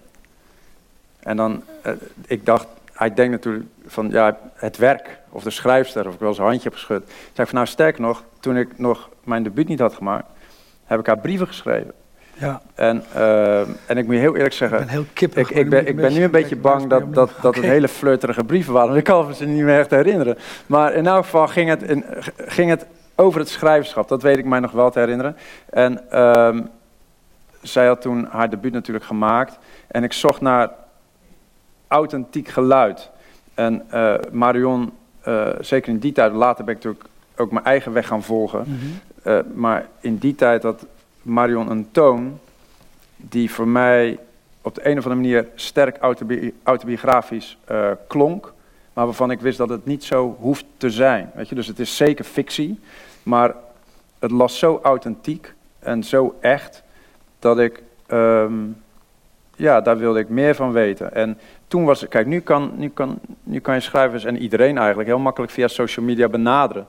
En 1.19 1.37
dan, 1.37 1.63
eh, 1.81 1.93
ik 2.25 2.45
dacht, 2.45 2.67
hij 2.93 3.13
denkt 3.13 3.31
natuurlijk 3.31 3.65
van, 3.85 4.09
ja, 4.09 4.37
het 4.53 4.77
werk 4.77 5.19
of 5.29 5.43
de 5.43 5.49
schrijfster, 5.49 6.07
of 6.07 6.13
ik 6.13 6.19
wel 6.19 6.33
zijn 6.33 6.47
handje 6.47 6.69
heb 6.69 6.77
geschud. 6.77 7.01
Ik 7.01 7.31
zei 7.33 7.47
van, 7.47 7.55
nou 7.55 7.67
sterk 7.67 7.99
nog, 7.99 8.23
toen 8.39 8.57
ik 8.57 8.77
nog 8.77 9.09
mijn 9.23 9.43
debuut 9.43 9.67
niet 9.67 9.79
had 9.79 9.93
gemaakt, 9.93 10.25
heb 10.83 10.99
ik 10.99 11.05
haar 11.05 11.19
brieven 11.19 11.47
geschreven. 11.47 11.93
Ja. 12.33 12.61
En, 12.75 13.03
uh, 13.15 13.59
en 13.59 13.97
ik 13.97 14.05
moet 14.05 14.13
je 14.13 14.19
heel 14.19 14.35
eerlijk 14.35 14.51
Ik 14.51 14.57
zeggen, 14.57 14.77
ben 14.77 14.87
heel 14.87 15.05
kippig. 15.13 15.49
ik, 15.49 15.57
ik, 15.57 15.69
ben, 15.69 15.87
ik 15.87 15.95
ben 15.95 16.13
nu 16.13 16.23
een 16.23 16.31
beetje 16.31 16.55
bang 16.55 16.89
dat, 16.89 17.13
dat, 17.13 17.31
dat 17.41 17.55
het 17.55 17.63
hele 17.63 17.87
flirterige 17.87 18.43
brieven 18.43 18.73
waren. 18.73 18.95
Ik 18.95 19.03
kan 19.03 19.35
ze 19.35 19.45
niet 19.45 19.63
meer 19.63 19.79
echt 19.79 19.89
herinneren. 19.89 20.37
Maar 20.65 20.93
in 20.93 21.07
elk 21.07 21.23
geval 21.23 21.47
ging 21.47 21.69
het, 21.69 21.83
in, 21.83 22.05
ging 22.37 22.69
het 22.69 22.85
over 23.15 23.39
het 23.39 23.49
schrijverschap. 23.49 24.07
Dat 24.07 24.21
weet 24.21 24.37
ik 24.37 24.45
mij 24.45 24.59
nog 24.59 24.71
wel 24.71 24.91
te 24.91 24.99
herinneren. 24.99 25.35
En 25.69 25.99
uh, 26.13 26.57
zij 27.61 27.87
had 27.87 28.01
toen 28.01 28.27
haar 28.31 28.49
debuut 28.49 28.73
natuurlijk 28.73 29.05
gemaakt. 29.05 29.57
En 29.87 30.03
ik 30.03 30.13
zocht 30.13 30.41
naar 30.41 30.69
authentiek 31.87 32.47
geluid. 32.47 33.09
En 33.53 33.81
uh, 33.93 34.13
Marion, 34.31 34.91
uh, 35.27 35.47
zeker 35.59 35.91
in 35.91 35.99
die 35.99 36.11
tijd, 36.11 36.33
later 36.33 36.65
ben 36.65 36.75
ik 36.75 36.83
natuurlijk 36.83 37.09
ook 37.35 37.51
mijn 37.51 37.65
eigen 37.65 37.93
weg 37.93 38.07
gaan 38.07 38.23
volgen. 38.23 38.63
Mm 38.67 38.79
-hmm. 38.79 39.31
uh, 39.31 39.39
maar 39.53 39.85
in 39.99 40.17
die 40.17 40.35
tijd 40.35 40.63
had 40.63 40.85
Marion 41.23 41.71
een 41.71 41.91
toon 41.91 42.39
die 43.17 43.51
voor 43.51 43.67
mij 43.67 44.19
op 44.61 44.75
de 44.75 44.81
een 44.85 44.97
of 44.97 45.03
andere 45.03 45.21
manier 45.21 45.47
sterk 45.55 45.97
autobi 45.97 46.53
autobiografisch 46.63 47.57
klonk. 48.07 48.53
Maar 48.93 49.05
waarvan 49.05 49.31
ik 49.31 49.39
wist 49.39 49.57
dat 49.57 49.69
het 49.69 49.85
niet 49.85 50.03
zo 50.03 50.37
hoeft 50.39 50.65
te 50.77 50.89
zijn. 50.89 51.31
Weet 51.35 51.49
je? 51.49 51.55
Dus 51.55 51.67
het 51.67 51.79
is 51.79 51.95
zeker 51.95 52.25
fictie, 52.25 52.79
maar 53.23 53.55
het 54.19 54.31
las 54.31 54.59
zo 54.59 54.79
authentiek 54.83 55.53
en 55.79 56.03
zo 56.03 56.35
echt 56.41 56.83
dat 57.39 57.59
ik, 57.59 57.83
um, 58.07 58.81
ja, 59.55 59.81
daar 59.81 59.97
wilde 59.97 60.19
ik 60.19 60.29
meer 60.29 60.55
van 60.55 60.71
weten. 60.71 61.13
En 61.13 61.37
toen 61.67 61.85
was, 61.85 62.07
kijk, 62.07 62.27
nu 62.27 62.39
kan, 62.39 62.71
nu 62.75 62.89
kan, 62.89 63.19
nu 63.43 63.59
kan 63.59 63.73
je 63.73 63.79
schrijvers 63.79 64.23
en 64.23 64.37
iedereen 64.37 64.77
eigenlijk 64.77 65.07
heel 65.07 65.19
makkelijk 65.19 65.51
via 65.51 65.67
social 65.67 66.05
media 66.05 66.27
benaderen. 66.27 66.87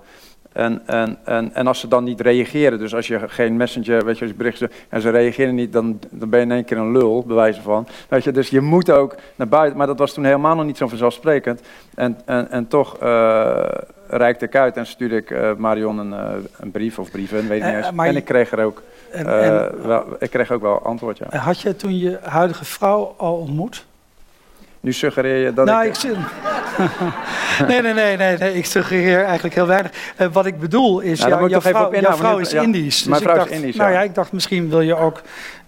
En, 0.55 0.83
en, 0.87 1.19
en, 1.25 1.55
en 1.55 1.67
als 1.67 1.81
ze 1.81 1.89
dan 1.89 2.05
niet 2.05 2.21
reageren, 2.21 2.79
dus 2.79 2.95
als 2.95 3.07
je 3.07 3.29
geen 3.29 3.57
messenger, 3.57 4.05
weet 4.05 4.15
je, 4.15 4.21
als 4.21 4.31
je 4.31 4.37
berichten 4.37 4.71
en 4.89 5.01
ze 5.01 5.11
reageren 5.11 5.55
niet, 5.55 5.73
dan, 5.73 5.99
dan 6.11 6.29
ben 6.29 6.39
je 6.39 6.45
in 6.45 6.53
één 6.53 6.65
keer 6.65 6.79
een 6.79 6.93
lul, 6.93 7.25
bewijzen 7.27 7.63
van. 7.63 7.87
Weet 8.09 8.25
je, 8.25 8.33
dus 8.33 8.49
je 8.49 8.61
moet 8.61 8.91
ook 8.91 9.17
naar 9.37 9.49
buiten, 9.49 9.79
maar 9.79 9.87
dat 9.87 9.99
was 9.99 10.13
toen 10.13 10.25
helemaal 10.25 10.55
nog 10.55 10.65
niet 10.65 10.77
zo 10.77 10.89
vanzelfsprekend. 10.89 11.61
En, 11.95 12.19
en, 12.25 12.51
en 12.51 12.69
toch 12.69 13.03
uh, 13.03 13.65
reikte 14.09 14.45
ik 14.45 14.57
uit 14.57 14.77
en 14.77 14.87
stuurde 14.87 15.17
ik 15.17 15.31
uh, 15.31 15.55
Marion 15.57 15.99
een, 15.99 16.11
uh, 16.11 16.45
een 16.57 16.71
brief 16.71 16.99
of 16.99 17.11
brieven, 17.11 17.49
weet 17.49 17.63
ik 17.63 17.67
niet 17.67 17.75
eens. 17.75 17.97
En 17.97 18.17
ik 18.17 18.25
kreeg 18.25 18.53
er 18.53 18.65
ook, 18.65 18.83
en, 19.11 19.27
en, 19.27 19.87
wel, 19.87 20.05
ik 20.19 20.31
kreeg 20.31 20.51
ook 20.51 20.63
wel 20.63 20.83
antwoord, 20.83 21.19
ja. 21.19 21.39
Had 21.39 21.61
je 21.61 21.77
toen 21.77 21.99
je 21.99 22.19
huidige 22.23 22.65
vrouw 22.65 23.15
al 23.17 23.37
ontmoet? 23.37 23.85
Nu 24.85 24.93
suggereer 24.93 25.45
je 25.45 25.53
dat 25.53 25.67
nou, 25.67 25.87
ik... 25.87 25.97
ik 25.97 26.17
nee, 27.69 27.83
nee, 27.83 27.93
nee, 27.93 28.17
nee, 28.17 28.39
nee, 28.39 28.55
ik 28.55 28.67
suggereer 28.67 29.25
eigenlijk 29.25 29.55
heel 29.55 29.67
weinig. 29.67 29.93
Uh, 30.21 30.27
wat 30.33 30.47
ik 30.47 30.59
bedoel 30.61 31.01
is, 31.01 31.19
nou, 31.19 31.31
jou, 31.31 31.49
jouw 31.49 31.61
vrouw, 31.61 32.01
jouw 32.01 32.17
vrouw 32.17 32.39
is 32.39 32.51
ja, 32.51 32.63
Indisch. 32.63 32.99
Dus 32.99 33.07
mijn 33.07 33.23
vrouw 33.23 33.35
dacht, 33.35 33.51
is 33.51 33.57
Indisch, 33.57 33.77
Nou 33.77 33.91
ja. 33.91 33.99
ja, 33.99 34.05
ik 34.05 34.15
dacht 34.15 34.33
misschien 34.33 34.71
wil 34.71 34.81
je 34.81 34.97
ook 34.97 35.21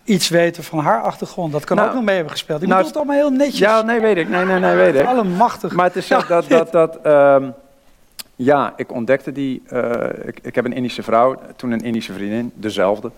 iets 0.04 0.28
weten 0.28 0.64
van 0.64 0.78
haar 0.78 1.02
achtergrond. 1.02 1.52
Dat 1.52 1.64
kan 1.64 1.76
Nou, 1.76 1.88
ook 1.88 1.94
nog 1.94 2.04
mee 2.04 2.14
hebben 2.14 2.32
gespeeld. 2.32 2.62
Ik 2.62 2.68
nou, 2.68 2.82
bedoel 2.82 3.02
het 3.02 3.08
allemaal 3.08 3.28
heel 3.28 3.38
netjes. 3.38 3.58
Ja, 3.58 3.82
nee, 3.82 4.00
weet 4.00 4.16
ik. 4.16 4.28
Nee, 4.28 4.44
nee, 4.44 4.58
nee, 4.58 4.74
weet 4.74 4.94
ik. 4.94 5.06
Allemachtig. 5.06 5.72
Maar 5.72 5.86
het 5.86 5.96
is 5.96 6.06
zo 6.06 6.20
dat, 6.28 6.48
dat, 6.48 6.72
dat 6.72 6.98
um, 7.06 7.54
ja, 8.36 8.72
ik 8.76 8.92
ontdekte 8.92 9.32
die, 9.32 9.62
uh, 9.72 9.92
ik, 10.24 10.38
ik 10.42 10.54
heb 10.54 10.64
een 10.64 10.72
Indische 10.72 11.02
vrouw, 11.02 11.36
toen 11.56 11.70
een 11.70 11.82
Indische 11.82 12.12
vriendin, 12.12 12.52
dezelfde. 12.54 13.10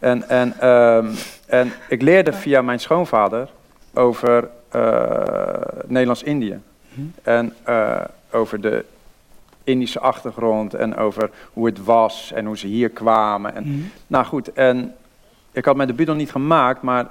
En, 0.00 0.28
en, 0.28 0.68
um, 0.68 1.14
en 1.46 1.72
ik 1.88 2.02
leerde 2.02 2.32
via 2.32 2.62
mijn 2.62 2.80
schoonvader 2.80 3.48
over 3.94 4.48
uh, 4.76 5.54
Nederlands-Indië. 5.86 6.60
Mhm. 6.88 7.06
En 7.22 7.54
uh, 7.68 8.00
over 8.30 8.60
de 8.60 8.84
Indische 9.64 10.00
achtergrond 10.00 10.74
en 10.74 10.96
over 10.96 11.30
hoe 11.52 11.66
het 11.66 11.84
was 11.84 12.32
en 12.32 12.46
hoe 12.46 12.58
ze 12.58 12.66
hier 12.66 12.90
kwamen. 12.90 13.54
En, 13.54 13.62
Mhm. 13.62 13.80
Nou 14.06 14.24
goed, 14.24 14.52
en 14.52 14.94
ik 15.52 15.64
had 15.64 15.76
mijn 15.76 15.88
debuut 15.88 16.06
nog 16.06 16.16
niet 16.16 16.30
gemaakt, 16.30 16.82
maar 16.82 17.10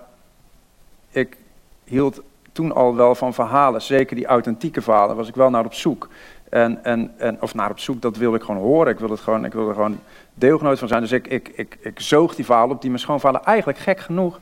ik 1.10 1.38
hield 1.84 2.22
toen 2.52 2.72
al 2.72 2.96
wel 2.96 3.16
van 3.16 3.34
verhalen, 3.34 3.82
zeker 3.82 4.16
die 4.16 4.26
authentieke 4.26 4.82
verhalen, 4.82 5.16
was 5.16 5.28
ik 5.28 5.36
wel 5.36 5.50
naar 5.50 5.66
op 5.66 5.74
zoek. 5.74 6.10
En, 6.50 6.84
en, 6.84 7.14
en, 7.18 7.42
of 7.42 7.54
naar 7.54 7.70
op 7.70 7.80
zoek, 7.80 8.02
dat 8.02 8.18
wilde 8.18 8.38
ik 8.38 8.44
gewoon 8.44 8.62
horen. 8.62 8.92
Ik 8.92 9.00
wilde, 9.00 9.14
het 9.14 9.24
gewoon, 9.24 9.46
ik 9.46 9.54
wilde 9.54 9.70
er 9.70 9.76
gewoon 9.76 10.00
deelgenoot 10.34 10.80
van 10.80 10.88
zijn. 10.88 11.02
Dus 11.02 11.12
ik, 11.12 11.28
ik, 11.28 11.52
ik, 11.56 11.78
ik 11.82 12.00
zoog 12.00 12.36
die 12.36 12.46
verhalen 12.46 12.76
op 12.76 12.82
die 12.82 12.90
mijn 12.90 13.02
schoonvader 13.02 13.42
eigenlijk 13.42 13.78
gek 13.78 14.00
genoeg 14.00 14.40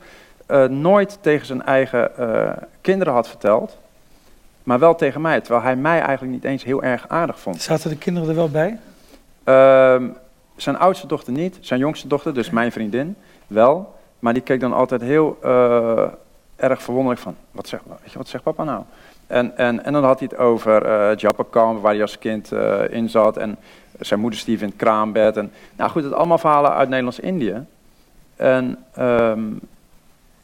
uh, 0.52 0.64
nooit 0.64 1.18
tegen 1.20 1.46
zijn 1.46 1.62
eigen 1.62 2.10
uh, 2.20 2.50
kinderen 2.80 3.12
had 3.12 3.28
verteld. 3.28 3.78
Maar 4.62 4.78
wel 4.78 4.94
tegen 4.94 5.20
mij, 5.20 5.40
terwijl 5.40 5.64
hij 5.64 5.76
mij 5.76 6.00
eigenlijk 6.00 6.32
niet 6.32 6.44
eens 6.44 6.64
heel 6.64 6.82
erg 6.82 7.08
aardig 7.08 7.40
vond. 7.40 7.62
Zaten 7.62 7.90
de 7.90 7.96
kinderen 7.96 8.28
er 8.28 8.34
wel 8.34 8.50
bij? 8.50 8.78
Uh, 9.44 10.08
zijn 10.56 10.78
oudste 10.78 11.06
dochter 11.06 11.32
niet, 11.32 11.58
zijn 11.60 11.80
jongste 11.80 12.08
dochter, 12.08 12.34
dus 12.34 12.50
mijn 12.50 12.72
vriendin, 12.72 13.16
wel. 13.46 13.94
Maar 14.18 14.32
die 14.32 14.42
keek 14.42 14.60
dan 14.60 14.72
altijd 14.72 15.00
heel 15.00 15.38
uh, 15.44 16.04
erg 16.56 16.82
verwonderlijk 16.82 17.22
van, 17.22 17.36
wat 17.50 17.68
zegt, 17.68 17.82
weet 18.02 18.12
je, 18.12 18.18
wat 18.18 18.28
zegt 18.28 18.44
papa 18.44 18.64
nou? 18.64 18.82
En, 19.26 19.56
en, 19.56 19.84
en 19.84 19.92
dan 19.92 20.04
had 20.04 20.18
hij 20.18 20.28
het 20.30 20.40
over 20.40 20.86
uh, 20.86 21.16
Japakamp, 21.16 21.82
waar 21.82 21.92
hij 21.92 22.02
als 22.02 22.18
kind 22.18 22.52
in 22.88 23.08
zat. 23.08 23.36
En 23.36 23.56
zijn 24.00 24.20
moeder 24.20 24.38
stierf 24.38 24.60
in 24.60 24.68
het 24.68 24.76
kraambed. 24.76 25.36
En, 25.36 25.52
nou 25.76 25.90
goed, 25.90 26.04
het 26.04 26.12
allemaal 26.12 26.38
verhalen 26.38 26.74
uit 26.74 26.88
Nederlands-Indië. 26.88 27.64
En 28.36 28.78
um, 28.98 29.60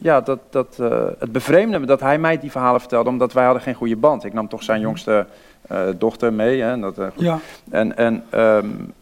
ja, 0.01 0.21
dat, 0.21 0.39
dat, 0.51 0.77
uh, 0.81 1.05
het 1.19 1.33
bevreemde 1.33 1.79
me 1.79 1.87
dat 1.87 2.01
hij 2.01 2.19
mij 2.19 2.39
die 2.39 2.51
verhalen 2.51 2.81
vertelde, 2.81 3.09
omdat 3.09 3.33
wij 3.33 3.45
hadden 3.45 3.63
geen 3.63 3.75
goede 3.75 3.97
band. 3.97 4.25
Ik 4.25 4.33
nam 4.33 4.49
toch 4.49 4.63
zijn 4.63 4.81
jongste 4.81 5.27
uh, 5.73 5.81
dochter 5.97 6.33
mee. 6.33 6.61
Hè, 6.61 6.81
dat, 6.81 6.99
uh, 6.99 7.07
ja. 7.15 7.39
En, 7.71 7.97
en, 7.97 8.15
um, 8.15 8.93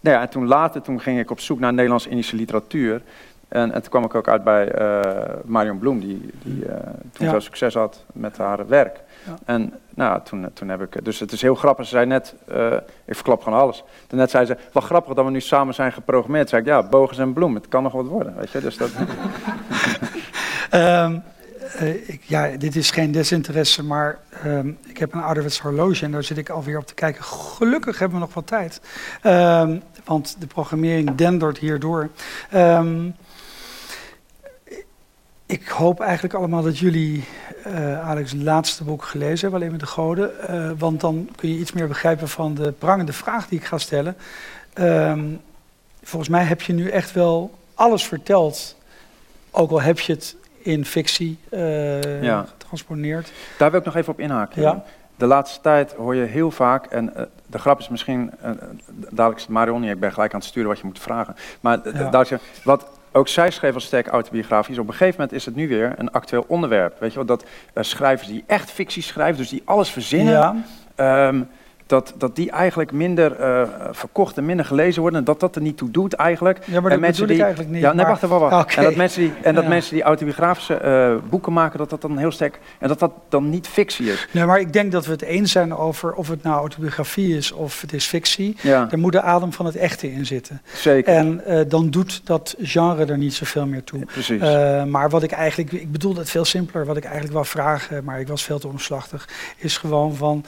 nou 0.00 0.16
ja, 0.16 0.20
en 0.20 0.28
toen 0.28 0.46
later 0.46 0.82
toen 0.82 1.00
ging 1.00 1.18
ik 1.18 1.30
op 1.30 1.40
zoek 1.40 1.58
naar 1.58 1.72
Nederlands-Indische 1.72 2.36
literatuur. 2.36 3.02
En, 3.48 3.72
en 3.72 3.80
toen 3.80 3.90
kwam 3.90 4.04
ik 4.04 4.14
ook 4.14 4.28
uit 4.28 4.44
bij 4.44 4.72
Marion 5.44 5.78
Bloem, 5.78 6.00
die, 6.00 6.30
die 6.42 6.64
toen 7.12 7.26
Ja. 7.26 7.30
veel 7.30 7.40
succes 7.40 7.74
had 7.74 8.04
met 8.12 8.38
haar 8.38 8.68
werk. 8.68 9.00
Ja. 9.26 9.34
En 9.44 9.72
nou, 9.94 10.20
toen, 10.24 10.46
toen 10.52 10.68
heb 10.68 10.82
ik, 10.82 11.04
dus 11.04 11.20
het 11.20 11.32
is 11.32 11.42
heel 11.42 11.54
grappig, 11.54 11.84
ze 11.84 11.90
zei 11.90 12.06
net, 12.06 12.34
uh, 12.52 12.72
ik 13.04 13.14
verklap 13.14 13.42
gewoon 13.42 13.58
alles. 13.58 13.84
Toen 14.06 14.18
net 14.18 14.30
zei 14.30 14.46
ze, 14.46 14.56
wat 14.72 14.84
grappig 14.84 15.14
dat 15.14 15.24
we 15.24 15.30
nu 15.30 15.40
samen 15.40 15.74
zijn 15.74 15.92
geprogrammeerd. 15.92 16.48
Toen 16.48 16.64
zei 16.64 16.76
ik, 16.78 16.82
ja, 16.84 16.88
bogens 16.88 17.18
en 17.18 17.32
bloem, 17.32 17.54
het 17.54 17.68
kan 17.68 17.82
nog 17.82 17.92
wat 17.92 18.06
worden, 18.06 18.34
weet 18.36 18.50
je. 18.50 18.60
Dus 18.60 18.76
dat... 18.76 18.90
um, 20.74 21.22
uh, 21.80 22.08
ik, 22.08 22.22
ja, 22.24 22.56
dit 22.56 22.76
is 22.76 22.90
geen 22.90 23.12
desinteresse, 23.12 23.84
maar 23.84 24.18
um, 24.44 24.78
ik 24.86 24.98
heb 24.98 25.12
een 25.12 25.22
ouderwets 25.22 25.60
horloge 25.60 26.04
en 26.04 26.10
daar 26.10 26.24
zit 26.24 26.38
ik 26.38 26.48
alweer 26.48 26.78
op 26.78 26.86
te 26.86 26.94
kijken. 26.94 27.24
Gelukkig 27.24 27.98
hebben 27.98 28.18
we 28.18 28.24
nog 28.24 28.34
wat 28.34 28.46
tijd, 28.46 28.80
um, 29.24 29.82
want 30.04 30.36
de 30.38 30.46
programmering 30.46 31.14
dendert 31.14 31.58
hierdoor. 31.58 32.08
Ik 35.46 35.68
hoop 35.68 36.00
eigenlijk 36.00 36.34
allemaal 36.34 36.62
dat 36.62 36.78
jullie 36.78 37.24
uh, 37.66 38.08
Alex' 38.08 38.32
laatste 38.32 38.84
boek 38.84 39.04
gelezen 39.04 39.40
hebben, 39.40 39.60
alleen 39.60 39.70
met 39.70 39.80
de 39.80 39.86
goden. 39.86 40.30
Uh, 40.50 40.70
want 40.78 41.00
dan 41.00 41.28
kun 41.36 41.48
je 41.48 41.58
iets 41.58 41.72
meer 41.72 41.88
begrijpen 41.88 42.28
van 42.28 42.54
de 42.54 42.72
prangende 42.72 43.12
vraag 43.12 43.48
die 43.48 43.58
ik 43.58 43.64
ga 43.64 43.78
stellen. 43.78 44.16
Volgens 46.02 46.30
mij 46.30 46.44
heb 46.44 46.62
je 46.62 46.72
nu 46.72 46.88
echt 46.88 47.12
wel 47.12 47.58
alles 47.74 48.04
verteld. 48.04 48.76
Ook 49.50 49.70
al 49.70 49.80
heb 49.80 49.98
je 49.98 50.12
het 50.12 50.36
in 50.68 50.84
fictie 50.84 51.38
uh, 51.50 52.22
Ja. 52.22 52.44
getransponeerd. 52.48 53.32
Daar 53.58 53.70
wil 53.70 53.80
ik 53.80 53.86
nog 53.86 53.96
even 53.96 54.12
op 54.12 54.20
inhaken. 54.20 54.62
Ja. 54.62 54.84
De 55.16 55.26
laatste 55.26 55.60
tijd 55.60 55.92
hoor 55.92 56.14
je 56.14 56.24
heel 56.24 56.50
vaak, 56.50 56.86
en 56.86 57.12
uh, 57.16 57.22
de 57.46 57.58
grap 57.58 57.78
is 57.78 57.88
misschien, 57.88 58.30
uh, 58.44 58.50
dadelijk 59.10 59.36
is 59.36 59.42
het 59.42 59.52
Marion 59.52 59.80
niet, 59.80 59.90
ik 59.90 60.00
ben 60.00 60.12
gelijk 60.12 60.32
aan 60.32 60.38
het 60.40 60.48
sturen 60.48 60.68
wat 60.68 60.78
je 60.78 60.86
moet 60.86 60.98
vragen. 60.98 61.36
Maar 61.60 61.78
Ja. 61.94 62.38
wat 62.64 62.86
ook 63.12 63.28
zij 63.28 63.50
schreef 63.50 63.74
als 63.74 63.84
sterk 63.84 64.06
autobiografisch, 64.06 64.78
op 64.78 64.86
een 64.86 64.92
gegeven 64.92 65.14
moment 65.20 65.32
is 65.36 65.44
het 65.44 65.54
nu 65.54 65.68
weer 65.68 65.92
een 65.96 66.10
actueel 66.12 66.44
onderwerp. 66.48 67.00
Weet 67.00 67.10
je 67.12 67.16
wel, 67.16 67.26
dat 67.26 67.44
schrijvers 67.74 68.28
die 68.28 68.44
echt 68.46 68.70
fictie 68.70 69.02
schrijven, 69.02 69.36
dus 69.36 69.48
die 69.48 69.62
alles 69.64 69.90
verzinnen, 69.90 70.32
Ja, 70.32 70.56
Ehm, 70.94 71.42
dat, 71.88 72.14
dat 72.18 72.36
die 72.36 72.50
eigenlijk 72.50 72.92
minder 72.92 73.40
eh, 73.40 73.62
verkocht 73.90 74.36
en 74.36 74.44
minder 74.44 74.64
gelezen 74.64 75.00
worden. 75.00 75.18
En 75.18 75.24
dat 75.24 75.40
dat 75.40 75.56
er 75.56 75.62
niet 75.62 75.76
toe 75.76 75.90
doet 75.90 76.12
eigenlijk. 76.14 76.58
ja, 76.64 76.80
maar 76.80 76.90
en 76.92 77.00
dat 77.00 77.10
bedoel 77.10 77.28
ik 77.36 77.40
eigenlijk 77.40 77.70
niet. 77.70 77.80
Ja, 77.82 77.92
nee, 77.92 78.06
wacht 78.06 78.22
even, 78.22 78.38
wacht. 78.38 78.52
wacht. 78.52 78.64
Oké. 78.64 78.76
En 78.78 78.84
dat 78.84 78.94
mensen 78.96 79.20
die, 79.22 79.32
en 79.42 79.54
dat 79.54 79.62
Ja. 79.62 79.68
mensen 79.68 79.94
die 79.94 80.02
autobiografische 80.02 80.74
eh, 80.74 81.14
boeken 81.30 81.52
maken, 81.52 81.78
dat 81.78 81.90
dat 81.90 82.00
dan 82.00 82.18
heel 82.18 82.30
sterk... 82.30 82.58
En 82.78 82.88
dat 82.88 82.98
dat 82.98 83.12
dan 83.28 83.50
niet 83.50 83.66
fictie 83.68 84.10
is. 84.12 84.28
Nee, 84.32 84.44
maar 84.44 84.60
ik 84.60 84.72
denk 84.72 84.92
dat 84.92 85.06
we 85.06 85.12
het 85.12 85.22
eens 85.22 85.52
zijn 85.52 85.74
over 85.76 86.12
of 86.14 86.28
het 86.28 86.42
nou 86.42 86.56
autobiografie 86.58 87.36
is 87.36 87.52
of 87.52 87.80
het 87.80 87.92
is 87.92 88.06
fictie. 88.06 88.56
Ja, 88.62 88.86
Er 88.90 88.98
moet 88.98 89.12
de 89.12 89.22
adem 89.22 89.52
van 89.52 89.66
het 89.66 89.76
echte 89.76 90.12
in 90.12 90.26
zitten. 90.26 90.62
zeker. 90.74 91.14
En 91.14 91.44
eh, 91.44 91.60
dan 91.68 91.90
doet 91.90 92.20
dat 92.26 92.54
genre 92.58 93.04
er 93.04 93.18
niet 93.18 93.34
zoveel 93.34 93.66
meer 93.66 93.84
toe. 93.84 94.04
Precies. 94.04 94.40
Maar 94.86 95.10
wat 95.10 95.22
ik 95.22 95.32
eigenlijk, 95.32 95.72
ik 95.72 95.92
bedoel 95.92 96.16
het 96.16 96.30
veel 96.30 96.44
simpeler, 96.44 96.86
wat 96.86 96.96
ik 96.96 97.04
eigenlijk 97.04 97.34
wil 97.34 97.44
vragen, 97.44 98.04
maar 98.04 98.20
ik 98.20 98.28
was 98.28 98.44
veel 98.44 98.58
te 98.58 98.68
omslachtig, 98.68 99.28
is 99.56 99.76
gewoon 99.76 100.14
van, 100.14 100.44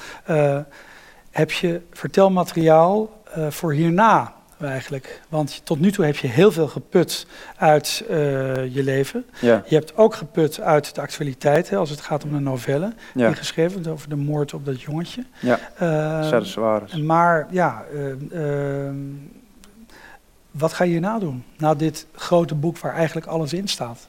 heb 1.30 1.50
je 1.50 1.80
vertelmateriaal 1.92 3.22
eh, 3.34 3.50
voor 3.50 3.72
hierna 3.72 4.34
eigenlijk? 4.68 5.20
Want 5.28 5.60
tot 5.64 5.80
nu 5.80 5.92
toe 5.92 6.04
heb 6.04 6.16
je 6.16 6.28
heel 6.28 6.52
veel 6.52 6.68
geput 6.68 7.26
uit 7.56 8.04
eh, 8.08 8.74
je 8.74 8.82
leven. 8.82 9.24
ja, 9.40 9.62
Je 9.66 9.74
hebt 9.74 9.96
ook 9.96 10.14
geput 10.14 10.60
uit 10.60 10.94
de 10.94 11.00
actualiteit, 11.00 11.70
hè, 11.70 11.76
als 11.76 11.90
het 11.90 12.00
gaat 12.00 12.24
om 12.24 12.34
een 12.34 12.42
novelle 12.42 12.92
ja, 13.14 13.26
die 13.26 13.36
geschreven 13.36 13.80
is 13.80 13.86
over 13.86 14.08
de 14.08 14.16
moord 14.16 14.54
op 14.54 14.64
dat 14.64 14.82
jongetje. 14.82 15.24
ja. 15.40 15.58
Suarez. 16.42 16.94
maar 16.94 17.46
ja, 17.50 17.84
eh, 17.92 18.86
eh, 18.88 18.94
wat 20.50 20.72
ga 20.72 20.84
je 20.84 20.90
hierna 20.90 21.18
doen? 21.18 21.44
Na 21.56 21.74
dit 21.74 22.06
grote 22.14 22.54
boek 22.54 22.78
waar 22.78 22.94
eigenlijk 22.94 23.26
alles 23.26 23.52
in 23.52 23.68
staat. 23.68 24.08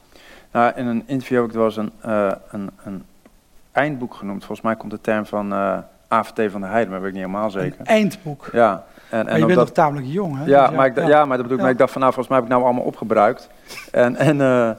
Nou, 0.52 0.72
in 0.76 0.86
een 0.86 1.02
interview 1.06 1.40
heb 1.40 1.50
ik 1.50 1.62
eens 1.62 1.76
een, 1.76 1.92
een, 2.50 2.70
een 2.84 3.04
eindboek 3.72 4.14
genoemd. 4.14 4.44
Volgens 4.44 4.60
mij 4.66 4.76
komt 4.76 4.90
de 4.90 5.00
term 5.00 5.26
van 5.26 5.52
AVT 6.12 6.50
van 6.50 6.60
de 6.60 6.66
Heide, 6.66 6.90
maar 6.90 7.00
dat 7.00 7.10
weet 7.10 7.18
ik 7.18 7.26
niet 7.26 7.30
helemaal 7.30 7.50
zeker. 7.50 7.80
Een 7.80 7.86
eindboek. 7.86 8.48
Ja. 8.52 8.84
En, 9.08 9.24
maar 9.24 9.38
je 9.38 9.46
bent 9.46 9.58
nog 9.58 9.70
tamelijk 9.70 10.06
jong, 10.06 10.36
hè? 10.36 10.44
Ja, 10.44 10.66
Dus 10.66 10.76
maar 10.76 10.86
ik, 10.86 10.96
ja. 10.96 11.24
maar 11.24 11.36
dat 11.36 11.42
bedoel 11.42 11.56
ik, 11.56 11.62
maar 11.62 11.70
ik 11.72 11.78
dacht 11.78 11.92
van 11.92 12.00
nou, 12.00 12.12
volgens 12.14 12.34
mij 12.34 12.42
heb 12.42 12.46
ik 12.46 12.52
nou 12.52 12.64
allemaal 12.64 12.84
opgebruikt. 12.84 13.48
En, 13.90 14.16
en, 14.16 14.40
eh, 14.40 14.70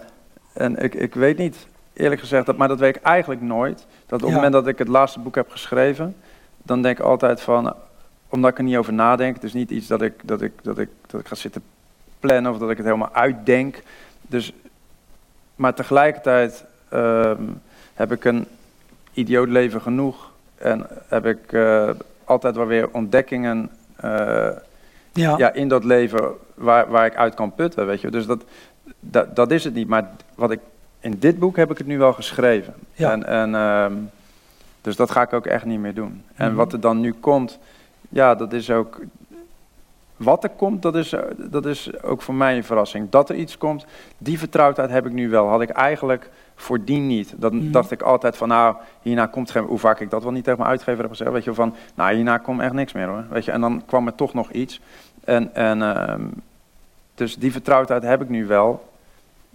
en 0.53 0.83
ik, 0.83 0.93
ik 0.93 1.13
weet 1.13 1.37
niet, 1.37 1.67
eerlijk 1.93 2.21
gezegd, 2.21 2.45
dat, 2.45 2.57
maar 2.57 2.67
dat 2.67 2.79
weet 2.79 2.95
ik 2.95 3.01
eigenlijk 3.01 3.41
nooit. 3.41 3.85
Dat 4.05 4.19
op 4.19 4.25
het 4.25 4.35
moment 4.35 4.53
dat 4.53 4.67
ik 4.67 4.77
het 4.77 4.87
laatste 4.87 5.19
boek 5.19 5.35
heb 5.35 5.49
geschreven, 5.49 6.15
dan 6.63 6.81
denk 6.81 6.97
ik 6.99 7.05
altijd 7.05 7.41
van, 7.41 7.75
omdat 8.29 8.51
ik 8.51 8.57
er 8.57 8.63
niet 8.63 8.77
over 8.77 8.93
nadenk, 8.93 9.35
het 9.35 9.43
is 9.43 9.53
niet 9.53 9.69
iets 9.69 9.87
dat 9.87 10.01
ik, 10.01 10.13
dat 10.23 10.41
ik, 10.41 10.51
dat 10.61 10.77
ik, 10.77 10.89
dat 11.07 11.19
ik 11.19 11.27
ga 11.27 11.35
zitten 11.35 11.61
plannen 12.19 12.51
of 12.51 12.57
dat 12.57 12.69
ik 12.69 12.77
het 12.77 12.85
helemaal 12.85 13.13
uitdenk. 13.13 13.81
Dus, 14.21 14.53
maar 15.55 15.73
tegelijkertijd 15.73 16.65
ehm, 16.89 17.43
heb 17.93 18.11
ik 18.11 18.23
een 18.23 18.47
idioot 19.13 19.49
leven 19.49 19.81
genoeg 19.81 20.31
en 20.63 20.85
heb 21.07 21.25
ik 21.25 21.53
eh, 21.53 21.89
altijd 22.23 22.55
wel 22.55 22.65
weer 22.65 22.89
ontdekkingen 22.91 23.69
eh, 23.95 24.47
Ja. 25.13 25.37
ja, 25.37 25.53
in 25.53 25.67
dat 25.67 25.83
leven 25.83 26.31
waar, 26.53 26.89
waar 26.89 27.05
ik 27.05 27.15
uit 27.15 27.33
kan 27.33 27.53
putten, 27.53 27.85
weet 27.85 28.01
je. 28.01 28.11
Dus 28.11 28.25
dat, 28.25 28.43
dat, 28.99 29.35
dat 29.35 29.51
is 29.51 29.63
het 29.63 29.73
niet. 29.73 29.87
Maar 29.87 30.09
wat 30.35 30.51
ik, 30.51 30.59
in 30.99 31.15
dit 31.19 31.39
boek 31.39 31.55
heb 31.55 31.71
ik 31.71 31.77
het 31.77 31.87
nu 31.87 31.97
wel 31.97 32.13
geschreven. 32.13 32.73
Ja. 32.93 33.11
En, 33.11 33.25
en, 33.25 33.55
ehm, 33.55 33.93
dus 34.81 34.95
dat 34.95 35.11
ga 35.11 35.21
ik 35.21 35.33
ook 35.33 35.45
echt 35.45 35.65
niet 35.65 35.79
meer 35.79 35.93
doen. 35.93 36.23
En 36.35 36.47
Mhm. 36.47 36.55
wat 36.55 36.73
er 36.73 36.79
dan 36.79 36.99
nu 36.99 37.13
komt, 37.13 37.59
ja, 38.09 38.35
dat 38.35 38.53
is 38.53 38.69
ook... 38.71 38.99
Wat 40.17 40.43
er 40.43 40.49
komt, 40.49 40.81
dat 40.81 40.95
is, 40.95 41.13
dat 41.37 41.65
is 41.65 42.03
ook 42.03 42.21
voor 42.21 42.33
mij 42.33 42.55
een 42.57 42.63
verrassing. 42.63 43.09
Dat 43.09 43.29
er 43.29 43.35
iets 43.35 43.57
komt, 43.57 43.85
die 44.17 44.39
vertrouwdheid 44.39 44.89
heb 44.89 45.05
ik 45.05 45.11
nu 45.11 45.29
wel. 45.29 45.47
Had 45.47 45.61
ik 45.61 45.69
eigenlijk 45.69 46.29
voordien 46.55 47.07
niet. 47.07 47.33
Dan 47.37 47.55
Mhm. 47.55 47.71
dacht 47.71 47.91
ik 47.91 48.01
altijd 48.01 48.37
van, 48.37 48.47
nou, 48.47 48.75
hierna 49.01 49.25
komt 49.25 49.51
geen... 49.51 49.63
Hoe 49.63 49.79
vaak 49.79 49.99
ik 49.99 50.09
dat 50.09 50.23
wel 50.23 50.31
niet 50.31 50.43
tegen 50.43 50.59
mijn 50.59 50.71
uitgever 50.71 51.01
heb 51.01 51.09
gezegd. 51.09 51.31
Weet 51.31 51.43
je, 51.43 51.53
van, 51.53 51.75
nou, 51.95 52.13
hierna 52.15 52.37
komt 52.37 52.61
echt 52.61 52.73
niks 52.73 52.93
meer 52.93 53.07
hoor. 53.07 53.25
Weet 53.29 53.45
je, 53.45 53.51
en 53.51 53.61
dan 53.61 53.83
kwam 53.85 54.07
er 54.07 54.15
toch 54.15 54.33
nog 54.33 54.51
iets. 54.51 54.81
En, 55.23 55.55
en 55.55 55.81
ehm, 55.81 56.21
dus 57.15 57.35
die 57.35 57.51
vertrouwdheid 57.51 58.03
heb 58.03 58.21
ik 58.21 58.29
nu 58.29 58.45
wel. 58.45 58.89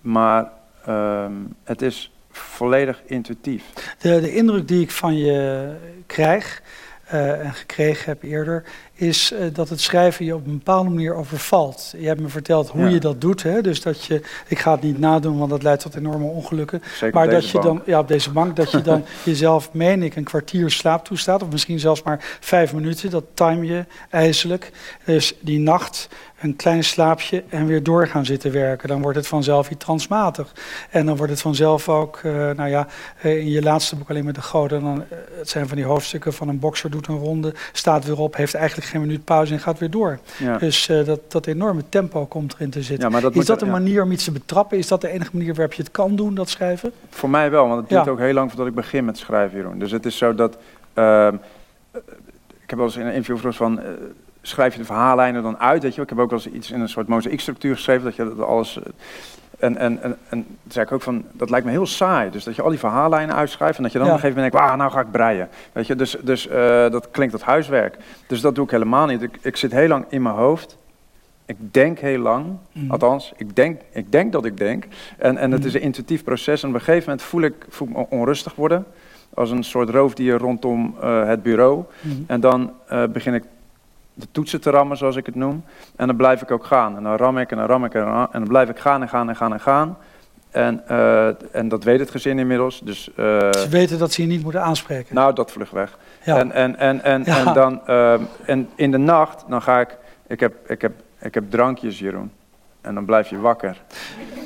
Maar 0.00 0.50
ehm, 0.84 1.32
het 1.64 1.82
is 1.82 2.12
volledig 2.30 3.02
intuïtief. 3.04 3.64
De, 3.98 4.20
de 4.20 4.34
indruk 4.34 4.68
die 4.68 4.80
ik 4.82 4.90
van 4.90 5.16
je 5.16 5.70
krijg 6.06 6.62
eh, 7.08 7.44
en 7.44 7.52
gekregen 7.54 8.04
heb 8.04 8.22
eerder, 8.22 8.64
is 8.94 9.32
eh, 9.32 9.46
dat 9.52 9.68
het 9.68 9.80
schrijven 9.80 10.24
je 10.24 10.34
op 10.34 10.46
een 10.46 10.56
bepaalde 10.56 10.90
manier 10.90 11.14
overvalt. 11.14 11.94
Je 11.98 12.06
hebt 12.06 12.20
me 12.20 12.28
verteld 12.28 12.68
hoe 12.68 12.82
Ja. 12.82 12.88
je 12.88 13.00
dat 13.00 13.20
doet. 13.20 13.42
Hè? 13.42 13.60
Dus 13.60 13.82
dat 13.82 14.04
je, 14.04 14.22
ik 14.48 14.58
ga 14.58 14.72
het 14.72 14.82
niet 14.82 14.98
nadoen, 14.98 15.38
want 15.38 15.50
dat 15.50 15.62
leidt 15.62 15.82
tot 15.82 15.94
enorme 15.96 16.24
ongelukken. 16.26 16.82
Zeker 16.96 17.14
Maar 17.14 17.30
dat 17.30 17.46
je 17.46 17.52
bank. 17.52 17.64
dan, 17.64 17.82
ja, 17.86 17.98
op 17.98 18.08
deze 18.08 18.30
bank, 18.30 18.56
dat 18.56 18.70
je 18.70 18.80
dan 18.82 19.04
jezelf, 19.24 19.72
meen 19.72 20.02
ik, 20.02 20.16
een 20.16 20.24
kwartier 20.24 20.70
slaap 20.70 21.04
toestaat. 21.04 21.42
Of 21.42 21.50
misschien 21.50 21.78
zelfs 21.78 22.02
maar 22.02 22.36
vijf 22.40 22.72
minuten. 22.72 23.10
Dat 23.10 23.24
time 23.34 23.66
je 23.66 23.84
ijselijk. 24.10 24.70
Dus 25.04 25.34
die 25.40 25.58
nacht 25.58 26.08
een 26.40 26.57
klein 26.57 26.85
slaapje 26.85 27.44
en 27.48 27.66
weer 27.66 27.83
door 27.83 28.07
gaan 28.07 28.24
zitten 28.24 28.53
werken. 28.53 28.88
Dan 28.88 29.03
wordt 29.03 29.16
het 29.16 29.27
vanzelf 29.27 29.70
iets 29.70 29.85
transmatig. 29.85 30.53
En 30.90 31.07
dan 31.07 31.16
wordt 31.16 31.33
het 31.33 31.40
vanzelf 31.40 31.88
ook, 31.88 32.20
eh, 32.22 32.33
nou 32.33 32.68
ja, 32.68 32.87
eh, 33.20 33.38
in 33.38 33.51
je 33.51 33.62
laatste 33.62 33.96
boek 33.96 34.11
alleen 34.11 34.24
met 34.24 34.35
de 34.35 34.42
goden. 34.42 34.83
Dan, 34.83 35.05
eh, 35.09 35.18
het 35.38 35.48
zijn 35.48 35.68
van 35.68 35.77
die 35.77 35.87
hoofdstukken 35.87 36.33
van 36.33 36.48
een 36.48 36.59
bokser 36.59 36.90
doet 36.90 37.07
een 37.07 37.18
ronde, 37.18 37.55
staat 37.72 38.05
weer 38.05 38.18
op, 38.18 38.37
heeft 38.37 38.55
eigenlijk 38.55 38.88
geen 38.88 39.01
minuut 39.01 39.24
pauze 39.24 39.53
en 39.53 39.61
gaat 39.61 39.79
weer 39.79 39.90
door. 39.90 40.18
Ja. 40.38 40.59
Dus 40.59 40.87
dat, 40.87 41.20
dat 41.29 41.46
enorme 41.46 41.83
tempo 41.88 42.27
komt 42.27 42.55
erin 42.55 42.70
te 42.70 42.83
zitten. 42.83 43.07
Ja, 43.07 43.12
maar 43.12 43.20
dat 43.20 43.37
is 43.37 43.46
dat 43.46 43.61
een 43.61 43.66
ja. 43.66 43.72
manier 43.72 44.03
om 44.03 44.12
iets 44.12 44.24
te 44.24 44.33
betrappen? 44.33 44.79
Is 44.79 44.88
dat 44.88 45.01
de 45.01 45.09
enige 45.09 45.31
manier 45.33 45.55
waarop 45.55 45.72
je 45.72 45.83
het 45.83 45.90
kan 45.90 46.16
doen, 46.16 46.35
dat 46.35 46.48
schrijven? 46.48 46.92
Voor 47.11 47.31
mij 47.31 47.51
wel, 47.51 47.68
want 47.68 47.81
het 47.81 47.88
duurt 47.88 48.09
ook 48.09 48.18
heel 48.18 48.33
lang 48.33 48.48
voordat 48.48 48.68
ik 48.68 48.74
begin 48.74 49.05
met 49.05 49.18
schrijven, 49.18 49.59
Jeroen. 49.59 49.79
Dus 49.79 49.90
het 49.90 50.07
is 50.07 50.16
zo 50.16 50.35
dat... 50.35 50.59
ehm, 50.94 51.35
eh, 51.90 52.01
ik 52.62 52.74
heb 52.74 52.79
wel 52.79 52.88
eens 52.88 52.96
in 52.96 53.07
een 53.07 53.12
interview 53.12 53.37
gevraagd 53.37 53.57
van... 53.57 53.81
schrijf 54.48 54.72
je 54.72 54.78
de 54.78 54.84
verhaallijnen 54.87 55.42
dan 55.42 55.58
uit, 55.58 55.82
weet 55.82 55.94
je? 55.94 56.02
Ik 56.02 56.08
heb 56.08 56.18
ook 56.18 56.30
wel 56.30 56.38
eens 56.44 56.54
iets 56.54 56.70
in 56.70 56.80
een 56.80 56.88
soort 56.88 57.08
mozaïekstructuur 57.08 57.74
geschreven, 57.74 58.04
dat 58.04 58.16
je 58.16 58.24
dat 58.37 58.46
alles... 58.46 58.78
eh, 58.78 58.82
en, 59.58 59.76
en, 59.76 60.02
en, 60.02 60.16
en 60.28 60.44
toen 60.46 60.56
zei 60.68 60.84
ik 60.84 60.92
ook 60.92 61.02
van, 61.02 61.24
dat 61.32 61.50
lijkt 61.50 61.66
me 61.66 61.72
heel 61.72 61.87
saai. 61.87 62.30
Dus 62.30 62.44
dat 62.44 62.56
je 62.56 62.62
al 62.62 62.68
die 62.70 62.78
verhaallijnen 62.78 63.34
uitschrijft 63.37 63.76
en 63.76 63.82
dat 63.82 63.92
je 63.92 63.98
dan 63.98 64.06
Ja. 64.06 64.12
op 64.14 64.18
een 64.18 64.24
gegeven 64.24 64.42
moment 64.44 64.62
denkt, 64.62 64.72
ah, 64.72 64.78
nou 64.87 64.92
ga 64.96 65.00
ik 65.06 65.11
breien. 65.11 65.48
Weet 65.72 65.87
je, 65.87 65.94
dus, 65.96 66.16
dus 66.22 66.48
eh, 66.48 66.90
dat 66.90 67.11
klinkt 67.11 67.32
als 67.32 67.42
huiswerk. 67.42 67.96
Dus 68.26 68.40
dat 68.40 68.54
doe 68.54 68.64
ik 68.64 68.70
helemaal 68.70 69.06
niet. 69.06 69.22
Ik, 69.22 69.38
ik 69.40 69.56
zit 69.56 69.72
heel 69.72 69.88
lang 69.88 70.04
in 70.08 70.22
mijn 70.22 70.34
hoofd. 70.34 70.76
Ik 71.46 71.56
denk 71.58 71.98
heel 71.98 72.18
lang, 72.18 72.46
Mhm. 72.72 72.90
althans, 72.90 73.32
ik 73.37 73.56
denk, 73.56 73.80
ik 73.92 74.12
denk 74.12 74.32
dat 74.32 74.44
ik 74.44 74.56
denk. 74.56 74.84
En, 75.18 75.37
en 75.37 75.50
het 75.50 75.61
Mhm. 75.61 75.68
is 75.68 75.74
een 75.74 75.80
intuïtief 75.80 76.24
proces. 76.24 76.62
En 76.62 76.68
op 76.68 76.74
een 76.74 76.80
gegeven 76.80 77.02
moment 77.08 77.22
voel 77.26 77.42
ik, 77.42 77.54
voel 77.68 77.88
ik 77.88 77.96
me 77.96 78.06
onrustig 78.08 78.54
worden. 78.54 78.84
Als 79.34 79.50
een 79.50 79.64
soort 79.64 79.90
roofdier 79.90 80.38
rondom 80.38 80.96
eh, 81.00 81.26
het 81.26 81.42
bureau. 81.42 81.84
Mhm. 82.00 82.14
En 82.26 82.40
dan 82.40 82.72
begin 83.12 83.34
ik 83.34 83.42
de 84.18 84.26
toetsen 84.33 84.61
te 84.61 84.70
rammen, 84.70 84.96
zoals 84.96 85.16
ik 85.16 85.26
het 85.26 85.35
noem. 85.35 85.64
En 85.96 86.07
dan 86.07 86.16
blijf 86.16 86.42
ik 86.42 86.50
ook 86.50 86.64
gaan. 86.64 86.96
En 86.96 87.02
dan 87.02 87.16
ram 87.16 87.38
ik 87.38 87.50
en 87.50 87.57
dan 87.57 87.66
ram 87.66 87.85
ik 87.85 87.94
en 87.94 88.04
dan, 88.04 88.14
en 88.14 88.28
dan 88.40 88.48
blijf 88.48 88.68
ik 88.68 88.78
gaan 88.78 89.02
en 89.02 89.09
gaan 89.09 89.28
en 89.28 89.37
gaan 89.37 89.52
en 89.52 89.61
gaan. 89.61 89.96
En, 90.50 90.83
eh, 90.88 91.26
en 91.57 91.68
dat 91.68 91.85
weet 91.85 91.98
het 92.00 92.11
gezin 92.11 92.38
inmiddels. 92.38 92.81
Dus, 92.81 93.11
eh, 93.16 93.24
Ze 93.52 93.66
weten 93.70 93.98
dat 93.98 94.12
ze 94.12 94.22
je 94.22 94.28
niet 94.28 94.42
moeten 94.42 94.62
aanspreken. 94.62 95.14
nou, 95.14 95.35
dat 95.35 95.50
vlucht 95.52 95.72
weg. 95.72 95.98
ja. 96.24 96.38
En, 96.38 96.52
en, 96.52 96.76
en, 96.78 97.02
en, 97.02 97.22
Ja. 97.24 97.46
en, 97.46 97.54
dan, 97.54 97.87
ehm, 97.87 98.22
en 98.44 98.68
in 98.74 98.90
de 98.90 98.98
nacht, 98.98 99.44
dan 99.48 99.62
ga 99.62 99.81
ik, 99.81 99.96
ik 100.26 100.40
heb, 100.40 100.70
ik 100.70 100.81
heb, 100.83 100.92
ik 101.20 101.35
heb 101.35 101.50
drankjes, 101.50 101.98
Jeroen. 101.98 102.31
En 102.80 102.94
dan 102.94 103.04
blijf 103.04 103.28
je 103.28 103.40
wakker. 103.40 103.76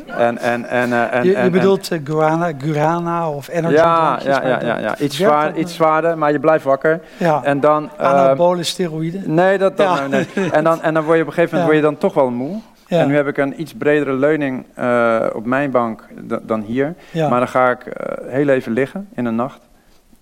En, 0.07 0.39
en, 0.39 0.65
en, 0.65 0.93
eh, 0.93 1.15
en, 1.15 1.25
je, 1.45 1.51
bedoelt 1.51 1.91
eh, 1.91 1.99
guarana, 2.05 2.53
gurana 2.59 3.31
of 3.31 3.49
energy 3.49 3.75
ja, 3.75 4.19
ja, 4.25 4.47
ja, 4.47 4.61
ja, 4.63 4.79
ja. 4.79 4.99
Iets, 4.99 5.17
zwaar, 5.17 5.57
iets 5.57 5.71
eh, 5.71 5.77
zwaarder, 5.77 6.19
maar 6.19 6.33
je 6.33 6.39
blijft 6.41 6.65
wakker. 6.65 7.01
Ja, 7.17 7.41
En 7.45 7.61
dan... 7.61 7.91
anabole 7.99 8.63
steroïden. 8.63 9.35
nee, 9.35 9.59
dat, 9.59 9.77
dat, 9.77 9.99
Ja. 9.99 10.07
nee, 10.07 10.27
nee. 10.35 10.51
En, 10.51 10.65
dan, 10.65 10.83
en 10.83 10.95
dan 10.95 11.05
word 11.05 11.17
je 11.17 11.23
op 11.23 11.29
een 11.29 11.35
gegeven 11.35 11.59
moment 11.59 11.73
word 11.75 11.85
je 11.85 11.91
dan 11.91 12.01
toch 12.01 12.15
wel 12.15 12.31
moe. 12.31 12.61
Ja, 12.87 13.01
En 13.01 13.09
nu 13.09 13.15
heb 13.17 13.27
ik 13.27 13.37
een 13.37 13.61
iets 13.61 13.75
bredere 13.75 14.13
leuning 14.13 14.67
eh, 14.75 15.27
op 15.33 15.47
mijn 15.47 15.71
bank 15.71 16.05
da- 16.21 16.41
dan 16.43 16.61
hier. 16.61 16.95
ja. 17.11 17.29
Maar 17.29 17.39
dan 17.39 17.49
ga 17.49 17.71
ik 17.71 17.87
eh, 17.87 18.33
heel 18.33 18.49
even 18.49 18.73
liggen 18.73 19.09
in 19.15 19.25
de 19.25 19.31
nacht. 19.31 19.61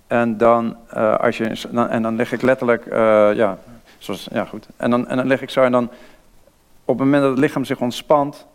En 0.06 0.36
dan, 0.36 0.76
eh, 0.90 1.16
als 1.16 1.36
je, 1.36 1.66
dan, 1.70 1.88
en 1.88 2.02
dan 2.02 2.16
lig 2.16 2.32
ik 2.32 2.42
letterlijk, 2.42 2.86
eh, 2.86 3.28
ja, 3.34 3.56
zoals, 3.98 4.28
ja 4.32 4.44
goed. 4.44 4.66
En 4.76 4.90
dan, 4.90 5.08
en 5.08 5.16
dan 5.16 5.26
lig 5.26 5.42
ik 5.42 5.50
zo 5.50 5.62
en 5.62 5.72
dan, 5.72 5.90
op 6.90 6.96
het 6.98 7.04
moment 7.04 7.22
dat 7.22 7.30
het 7.30 7.40
lichaam 7.40 7.64
zich 7.64 7.80
ontspant, 7.80 8.46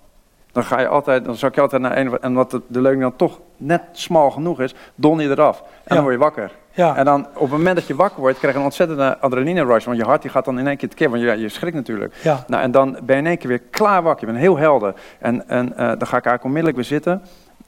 dan 0.52 0.64
ga 0.64 0.80
je 0.80 0.88
altijd, 0.88 1.26
dan 1.26 1.36
zak 1.36 1.56
je 1.56 1.62
altijd 1.62 1.82
naar 1.82 1.98
een, 1.98 2.20
en 2.20 2.34
wat 2.34 2.52
de, 2.52 2.62
de 2.68 2.82
leuning 2.82 3.02
dan 3.04 3.16
toch 3.16 3.40
net 3.58 3.82
smal 3.92 4.32
genoeg 4.32 4.62
is, 4.62 4.74
don 4.96 5.20
je 5.20 5.30
eraf. 5.30 5.60
En 5.62 5.66
Ja. 5.86 5.94
dan 5.96 6.02
word 6.02 6.14
je 6.14 6.20
wakker. 6.20 6.52
ja. 6.72 6.96
En 6.96 7.06
dan, 7.06 7.26
op 7.34 7.42
het 7.42 7.50
moment 7.52 7.76
dat 7.76 7.88
je 7.88 7.96
wakker 7.96 8.20
wordt, 8.20 8.38
krijg 8.38 8.54
je 8.54 8.60
een 8.60 8.66
ontzettende 8.66 9.18
adrenaline 9.20 9.64
rush, 9.66 9.86
want 9.86 9.98
je 9.98 10.04
hart 10.04 10.22
die 10.22 10.32
gaat 10.32 10.46
dan 10.46 10.60
in 10.60 10.68
één 10.68 10.78
keer 10.78 10.90
tekeer, 10.90 11.10
want 11.10 11.22
je, 11.22 11.38
je 11.38 11.50
schrikt 11.50 11.76
natuurlijk. 11.76 12.16
ja. 12.24 12.44
Nou, 12.48 12.64
en 12.64 12.72
dan 12.72 12.92
ben 13.04 13.16
je 13.16 13.22
in 13.22 13.28
één 13.28 13.38
keer 13.38 13.50
weer 13.50 13.62
klaar 13.70 14.04
wakker. 14.04 14.26
Je 14.28 14.32
bent 14.34 14.44
heel 14.46 14.58
helder. 14.58 14.94
En, 15.20 15.50
en 15.50 15.72
eh, 15.78 15.78
dan 15.78 15.88
ga 16.08 16.18
ik 16.18 16.26
eigenlijk 16.26 16.44
onmiddellijk 16.44 16.76
weer 16.76 16.86
zitten. 16.86 17.22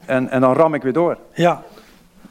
En, 0.05 0.29
en 0.29 0.41
dan 0.41 0.53
ram 0.53 0.73
ik 0.73 0.81
weer 0.83 0.93
door. 0.93 1.17
ja. 1.33 1.61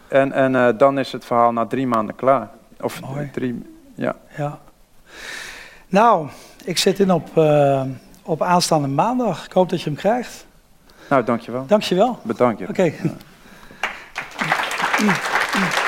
En, 0.08 0.32
en 0.32 0.54
eh, 0.54 0.68
dan 0.78 0.98
is 0.98 1.12
het 1.12 1.24
verhaal 1.24 1.52
na 1.52 1.66
drie 1.66 1.86
maanden 1.86 2.14
klaar. 2.14 2.48
Of 2.80 3.00
Mooi. 3.00 3.30
drie, 3.32 3.62
ja. 3.94 4.14
Ja. 4.36 4.58
Nou, 5.88 6.26
ik 6.64 6.78
zit 6.78 6.98
in 6.98 7.12
op, 7.12 7.36
eh, 7.36 7.82
op 8.26 8.42
aanstaande 8.42 8.88
maandag. 8.88 9.44
Ik 9.44 9.52
hoop 9.52 9.68
dat 9.68 9.82
je 9.82 9.90
hem 9.90 9.98
krijgt. 9.98 10.46
Nou, 11.08 11.24
dankjewel. 11.24 11.66
Dank 11.66 11.82
je 11.82 11.94
wel. 11.94 12.18
Bedankt 12.22 12.58
je. 12.58 12.68
Oké. 12.68 12.92